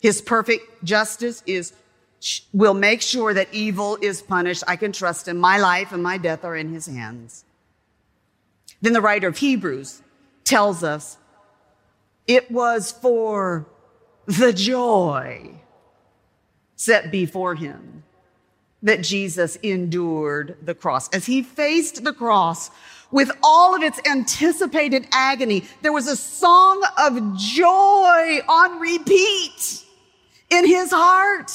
His 0.01 0.21
perfect 0.21 0.83
justice 0.83 1.41
is 1.45 1.71
will 2.51 2.73
make 2.73 3.01
sure 3.01 3.33
that 3.33 3.47
evil 3.53 3.97
is 4.01 4.21
punished. 4.21 4.61
I 4.67 4.75
can 4.75 4.91
trust 4.91 5.29
him. 5.29 5.37
My 5.37 5.57
life 5.57 5.93
and 5.93 6.03
my 6.03 6.17
death 6.17 6.43
are 6.43 6.55
in 6.55 6.73
his 6.73 6.85
hands. 6.85 7.45
Then 8.81 8.91
the 8.91 9.01
writer 9.01 9.29
of 9.29 9.37
Hebrews 9.37 10.01
tells 10.43 10.83
us 10.83 11.17
it 12.27 12.51
was 12.51 12.91
for 12.91 13.67
the 14.25 14.51
joy 14.51 15.51
set 16.75 17.09
before 17.09 17.55
him 17.55 18.03
that 18.83 19.01
Jesus 19.01 19.55
endured 19.57 20.57
the 20.61 20.75
cross. 20.75 21.09
As 21.09 21.25
he 21.25 21.41
faced 21.41 22.03
the 22.03 22.13
cross 22.13 22.69
with 23.11 23.31
all 23.41 23.75
of 23.75 23.81
its 23.81 23.99
anticipated 24.07 25.07
agony, 25.11 25.63
there 25.81 25.93
was 25.93 26.07
a 26.07 26.15
song 26.15 26.83
of 26.97 27.37
joy 27.37 28.39
on 28.47 28.79
repeat 28.79 29.83
in 30.49 30.67
his 30.67 30.91
heart. 30.91 31.51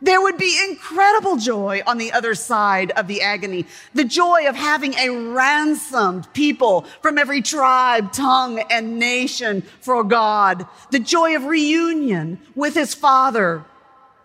There 0.00 0.20
would 0.20 0.38
be 0.38 0.60
incredible 0.68 1.36
joy 1.36 1.82
on 1.86 1.98
the 1.98 2.12
other 2.12 2.34
side 2.34 2.90
of 2.92 3.06
the 3.06 3.22
agony. 3.22 3.66
The 3.94 4.04
joy 4.04 4.46
of 4.48 4.54
having 4.54 4.94
a 4.94 5.08
ransomed 5.08 6.32
people 6.34 6.82
from 7.00 7.16
every 7.16 7.42
tribe, 7.42 8.12
tongue, 8.12 8.58
and 8.70 8.98
nation 8.98 9.62
for 9.80 10.04
God. 10.04 10.66
The 10.90 10.98
joy 10.98 11.36
of 11.36 11.44
reunion 11.44 12.38
with 12.54 12.74
his 12.74 12.94
father 12.94 13.64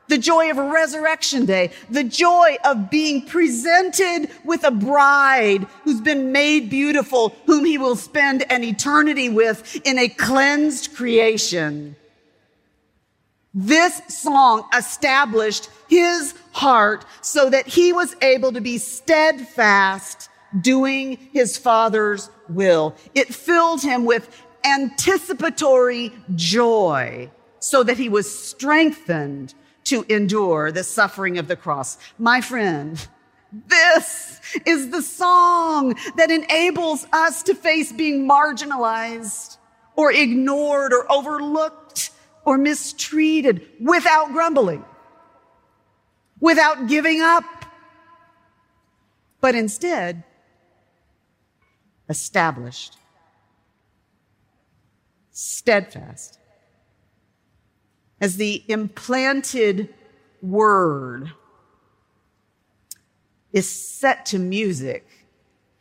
the 0.09 0.17
joy 0.17 0.51
of 0.51 0.57
a 0.57 0.63
resurrection 0.63 1.45
day, 1.45 1.71
the 1.89 2.03
joy 2.03 2.57
of 2.65 2.89
being 2.89 3.25
presented 3.25 4.29
with 4.43 4.63
a 4.63 4.71
bride 4.71 5.65
who's 5.83 6.01
been 6.01 6.31
made 6.31 6.69
beautiful, 6.69 7.35
whom 7.45 7.63
he 7.63 7.77
will 7.77 7.95
spend 7.95 8.43
an 8.51 8.63
eternity 8.63 9.29
with 9.29 9.79
in 9.85 9.97
a 9.97 10.09
cleansed 10.09 10.95
creation. 10.95 11.95
This 13.53 14.01
song 14.07 14.67
established 14.77 15.69
his 15.87 16.33
heart 16.51 17.05
so 17.21 17.49
that 17.49 17.67
he 17.67 17.93
was 17.93 18.15
able 18.21 18.51
to 18.51 18.61
be 18.61 18.77
steadfast 18.77 20.29
doing 20.59 21.17
his 21.31 21.57
father's 21.57 22.29
will. 22.47 22.95
It 23.13 23.33
filled 23.33 23.81
him 23.81 24.05
with 24.05 24.43
anticipatory 24.65 26.11
joy 26.35 27.29
so 27.59 27.83
that 27.83 27.97
he 27.97 28.09
was 28.09 28.33
strengthened 28.33 29.53
to 29.89 30.05
endure 30.07 30.71
the 30.71 30.83
suffering 30.83 31.37
of 31.37 31.47
the 31.47 31.55
cross. 31.55 31.97
My 32.17 32.41
friend, 32.41 33.07
this 33.51 34.39
is 34.65 34.89
the 34.89 35.01
song 35.01 35.95
that 36.15 36.29
enables 36.31 37.05
us 37.11 37.43
to 37.43 37.55
face 37.55 37.91
being 37.91 38.27
marginalized 38.27 39.57
or 39.95 40.11
ignored 40.11 40.93
or 40.93 41.11
overlooked 41.11 42.11
or 42.45 42.57
mistreated 42.57 43.67
without 43.79 44.31
grumbling, 44.31 44.85
without 46.39 46.87
giving 46.87 47.21
up, 47.21 47.43
but 49.41 49.55
instead 49.55 50.23
established, 52.07 52.97
steadfast, 55.31 56.38
as 58.21 58.37
the 58.37 58.63
implanted 58.67 59.93
word 60.41 61.31
is 63.51 63.69
set 63.69 64.25
to 64.27 64.39
music 64.39 65.07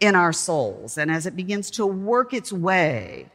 in 0.00 0.14
our 0.14 0.32
souls, 0.32 0.96
and 0.96 1.10
as 1.10 1.26
it 1.26 1.34
begins 1.34 1.70
to 1.72 1.84
work 1.86 2.32
its 2.32 2.52
way 2.52 3.26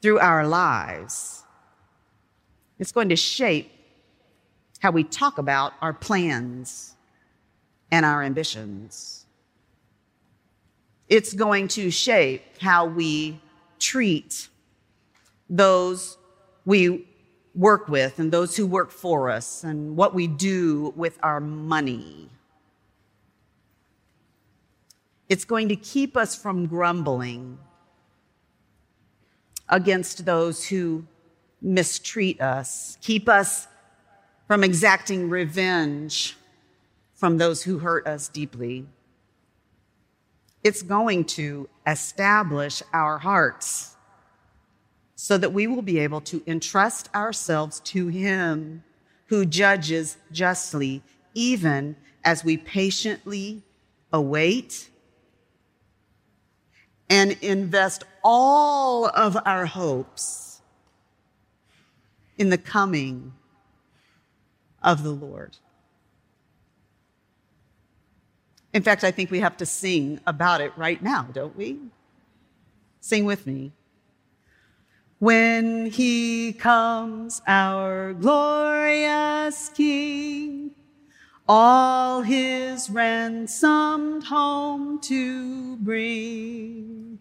through 0.00 0.18
our 0.18 0.46
lives, 0.46 1.44
it's 2.78 2.92
going 2.92 3.10
to 3.10 3.16
shape 3.16 3.70
how 4.80 4.90
we 4.90 5.04
talk 5.04 5.38
about 5.38 5.72
our 5.80 5.92
plans 5.92 6.94
and 7.90 8.04
our 8.04 8.22
ambitions. 8.22 9.26
It's 11.08 11.34
going 11.34 11.68
to 11.68 11.90
shape 11.90 12.42
how 12.60 12.86
we 12.86 13.40
treat 13.78 14.48
those 15.48 16.18
we 16.64 17.06
work 17.56 17.88
with 17.88 18.18
and 18.18 18.30
those 18.30 18.56
who 18.56 18.66
work 18.66 18.90
for 18.90 19.30
us 19.30 19.64
and 19.64 19.96
what 19.96 20.14
we 20.14 20.26
do 20.26 20.92
with 20.94 21.18
our 21.22 21.40
money. 21.40 22.28
It's 25.28 25.44
going 25.44 25.70
to 25.70 25.76
keep 25.76 26.16
us 26.16 26.36
from 26.36 26.66
grumbling 26.66 27.58
against 29.68 30.24
those 30.24 30.66
who 30.66 31.06
mistreat 31.60 32.40
us, 32.40 32.98
keep 33.00 33.28
us 33.28 33.66
from 34.46 34.62
exacting 34.62 35.28
revenge 35.28 36.36
from 37.14 37.38
those 37.38 37.62
who 37.62 37.78
hurt 37.78 38.06
us 38.06 38.28
deeply. 38.28 38.86
It's 40.62 40.82
going 40.82 41.24
to 41.24 41.68
establish 41.86 42.82
our 42.92 43.18
hearts 43.18 43.95
so 45.16 45.38
that 45.38 45.52
we 45.52 45.66
will 45.66 45.82
be 45.82 45.98
able 45.98 46.20
to 46.20 46.42
entrust 46.46 47.08
ourselves 47.14 47.80
to 47.80 48.08
Him 48.08 48.84
who 49.26 49.44
judges 49.44 50.18
justly, 50.30 51.02
even 51.34 51.96
as 52.22 52.44
we 52.44 52.56
patiently 52.56 53.62
await 54.12 54.90
and 57.08 57.36
invest 57.40 58.04
all 58.22 59.06
of 59.06 59.36
our 59.46 59.66
hopes 59.66 60.60
in 62.36 62.50
the 62.50 62.58
coming 62.58 63.32
of 64.82 65.02
the 65.02 65.10
Lord. 65.10 65.56
In 68.74 68.82
fact, 68.82 69.04
I 69.04 69.10
think 69.10 69.30
we 69.30 69.40
have 69.40 69.56
to 69.56 69.66
sing 69.66 70.20
about 70.26 70.60
it 70.60 70.72
right 70.76 71.02
now, 71.02 71.28
don't 71.32 71.56
we? 71.56 71.78
Sing 73.00 73.24
with 73.24 73.46
me. 73.46 73.72
When 75.18 75.86
he 75.86 76.52
comes, 76.52 77.40
our 77.46 78.12
glorious 78.12 79.70
King, 79.70 80.72
all 81.48 82.20
his 82.20 82.90
ransomed 82.90 84.24
home 84.24 85.00
to 85.00 85.76
bring. 85.78 87.18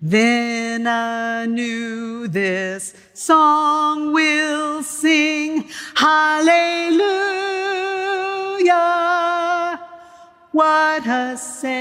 Then 0.00 0.86
anew 0.86 2.28
this 2.28 2.94
song 3.12 4.12
will 4.12 4.84
sing, 4.84 5.68
Hallelujah, 5.96 7.10
what 10.52 11.04
a 11.06 11.36
Savior. 11.36 11.80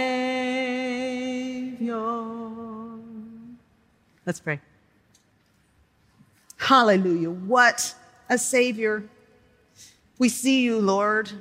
Let's 4.26 4.40
pray. 4.40 4.60
Hallelujah, 6.70 7.32
what 7.32 7.96
a 8.30 8.38
Savior. 8.38 9.04
We 10.20 10.30
see 10.30 10.62
you, 10.62 10.78
Lord, 10.78 11.32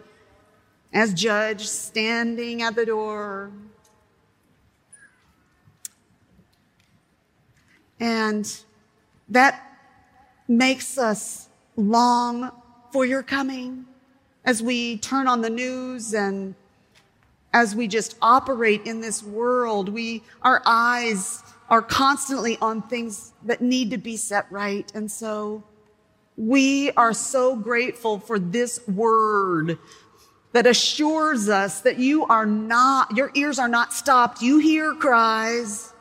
as 0.90 1.12
judge 1.12 1.66
standing 1.66 2.62
at 2.62 2.74
the 2.74 2.86
door. 2.86 3.52
And 8.00 8.50
that 9.28 9.62
makes 10.48 10.96
us 10.96 11.50
long 11.76 12.50
for 12.90 13.04
your 13.04 13.22
coming 13.22 13.84
as 14.46 14.62
we 14.62 14.96
turn 14.96 15.28
on 15.28 15.42
the 15.42 15.50
news 15.50 16.14
and 16.14 16.54
as 17.52 17.74
we 17.74 17.86
just 17.86 18.16
operate 18.22 18.86
in 18.86 19.02
this 19.02 19.22
world. 19.22 19.90
We, 19.90 20.22
our 20.40 20.62
eyes 20.64 21.42
are 21.68 21.82
constantly 21.82 22.56
on 22.60 22.82
things 22.82 23.32
that 23.44 23.60
need 23.60 23.90
to 23.90 23.98
be 23.98 24.16
set 24.16 24.50
right. 24.50 24.90
And 24.94 25.10
so 25.10 25.64
we 26.36 26.90
are 26.92 27.12
so 27.12 27.56
grateful 27.56 28.18
for 28.18 28.38
this 28.38 28.86
word 28.88 29.78
that 30.52 30.66
assures 30.66 31.48
us 31.48 31.82
that 31.82 31.98
you 31.98 32.24
are 32.26 32.46
not, 32.46 33.16
your 33.16 33.30
ears 33.34 33.58
are 33.58 33.68
not 33.68 33.92
stopped. 33.92 34.40
You 34.40 34.58
hear 34.58 34.94
cries. 34.94 35.92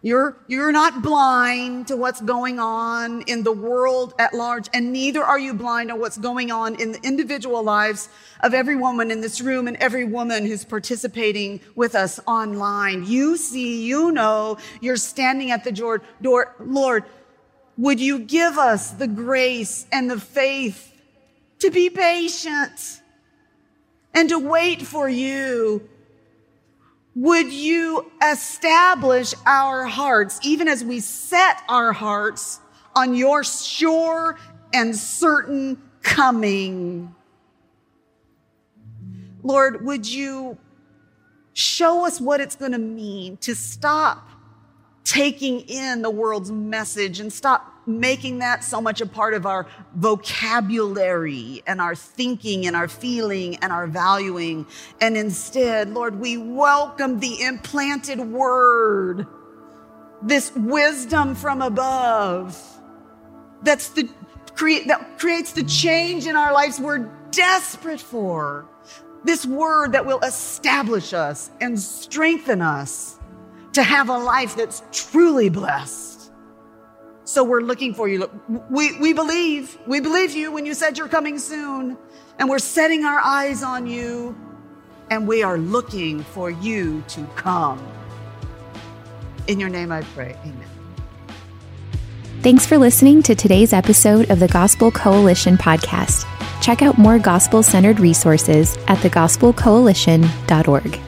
You're, 0.00 0.36
you're 0.46 0.70
not 0.70 1.02
blind 1.02 1.88
to 1.88 1.96
what's 1.96 2.20
going 2.20 2.60
on 2.60 3.22
in 3.22 3.42
the 3.42 3.52
world 3.52 4.14
at 4.20 4.32
large, 4.32 4.68
and 4.72 4.92
neither 4.92 5.24
are 5.24 5.40
you 5.40 5.54
blind 5.54 5.88
to 5.88 5.96
what's 5.96 6.16
going 6.16 6.52
on 6.52 6.80
in 6.80 6.92
the 6.92 7.00
individual 7.02 7.64
lives 7.64 8.08
of 8.40 8.54
every 8.54 8.76
woman 8.76 9.10
in 9.10 9.20
this 9.20 9.40
room 9.40 9.66
and 9.66 9.76
every 9.78 10.04
woman 10.04 10.46
who's 10.46 10.64
participating 10.64 11.60
with 11.74 11.96
us 11.96 12.20
online. 12.28 13.06
You 13.06 13.36
see, 13.36 13.84
you 13.84 14.12
know, 14.12 14.58
you're 14.80 14.96
standing 14.96 15.50
at 15.50 15.64
the 15.64 15.72
door. 15.72 16.02
door 16.22 16.54
Lord, 16.60 17.02
would 17.76 17.98
you 17.98 18.20
give 18.20 18.56
us 18.56 18.92
the 18.92 19.08
grace 19.08 19.84
and 19.90 20.08
the 20.08 20.20
faith 20.20 20.92
to 21.58 21.72
be 21.72 21.90
patient 21.90 23.00
and 24.14 24.28
to 24.28 24.38
wait 24.38 24.82
for 24.82 25.08
you 25.08 25.88
would 27.20 27.52
you 27.52 28.12
establish 28.22 29.34
our 29.44 29.86
hearts, 29.86 30.38
even 30.44 30.68
as 30.68 30.84
we 30.84 31.00
set 31.00 31.62
our 31.68 31.92
hearts 31.92 32.60
on 32.94 33.16
your 33.16 33.42
sure 33.42 34.38
and 34.72 34.94
certain 34.94 35.82
coming? 36.02 37.12
Lord, 39.42 39.84
would 39.84 40.08
you 40.08 40.58
show 41.54 42.06
us 42.06 42.20
what 42.20 42.40
it's 42.40 42.54
going 42.54 42.70
to 42.70 42.78
mean 42.78 43.36
to 43.38 43.52
stop 43.56 44.30
taking 45.02 45.62
in 45.62 46.02
the 46.02 46.10
world's 46.10 46.52
message 46.52 47.18
and 47.18 47.32
stop 47.32 47.77
making 47.88 48.38
that 48.38 48.62
so 48.62 48.80
much 48.80 49.00
a 49.00 49.06
part 49.06 49.34
of 49.34 49.46
our 49.46 49.66
vocabulary 49.94 51.62
and 51.66 51.80
our 51.80 51.94
thinking 51.94 52.66
and 52.66 52.76
our 52.76 52.88
feeling 52.88 53.56
and 53.56 53.72
our 53.72 53.86
valuing. 53.86 54.66
And 55.00 55.16
instead, 55.16 55.90
Lord, 55.90 56.20
we 56.20 56.36
welcome 56.36 57.18
the 57.18 57.42
implanted 57.42 58.20
word, 58.20 59.26
this 60.22 60.52
wisdom 60.54 61.34
from 61.34 61.62
above 61.62 62.60
that's 63.62 63.88
the 63.90 64.08
create 64.54 64.88
that 64.88 65.18
creates 65.18 65.52
the 65.52 65.64
change 65.64 66.26
in 66.26 66.36
our 66.36 66.52
lives 66.52 66.80
we're 66.80 67.08
desperate 67.30 68.00
for. 68.00 68.66
This 69.24 69.44
word 69.44 69.92
that 69.92 70.06
will 70.06 70.20
establish 70.20 71.12
us 71.12 71.50
and 71.60 71.78
strengthen 71.78 72.62
us 72.62 73.18
to 73.72 73.82
have 73.82 74.08
a 74.08 74.18
life 74.18 74.56
that's 74.56 74.82
truly 74.92 75.48
blessed. 75.48 76.07
So 77.28 77.44
we're 77.44 77.60
looking 77.60 77.92
for 77.92 78.08
you. 78.08 78.26
We, 78.70 78.98
we 79.00 79.12
believe, 79.12 79.76
we 79.86 80.00
believe 80.00 80.32
you 80.32 80.50
when 80.50 80.64
you 80.64 80.72
said 80.72 80.96
you're 80.96 81.08
coming 81.08 81.38
soon. 81.38 81.98
And 82.38 82.48
we're 82.48 82.58
setting 82.58 83.04
our 83.04 83.18
eyes 83.18 83.62
on 83.62 83.86
you. 83.86 84.34
And 85.10 85.28
we 85.28 85.42
are 85.42 85.58
looking 85.58 86.22
for 86.22 86.48
you 86.48 87.04
to 87.08 87.26
come. 87.36 87.86
In 89.46 89.60
your 89.60 89.68
name 89.68 89.92
I 89.92 90.00
pray. 90.14 90.38
Amen. 90.40 90.70
Thanks 92.40 92.64
for 92.64 92.78
listening 92.78 93.22
to 93.24 93.34
today's 93.34 93.74
episode 93.74 94.30
of 94.30 94.40
the 94.40 94.48
Gospel 94.48 94.90
Coalition 94.90 95.58
podcast. 95.58 96.24
Check 96.62 96.80
out 96.80 96.96
more 96.96 97.18
gospel 97.18 97.62
centered 97.62 98.00
resources 98.00 98.78
at 98.88 98.96
thegospelcoalition.org. 99.00 101.07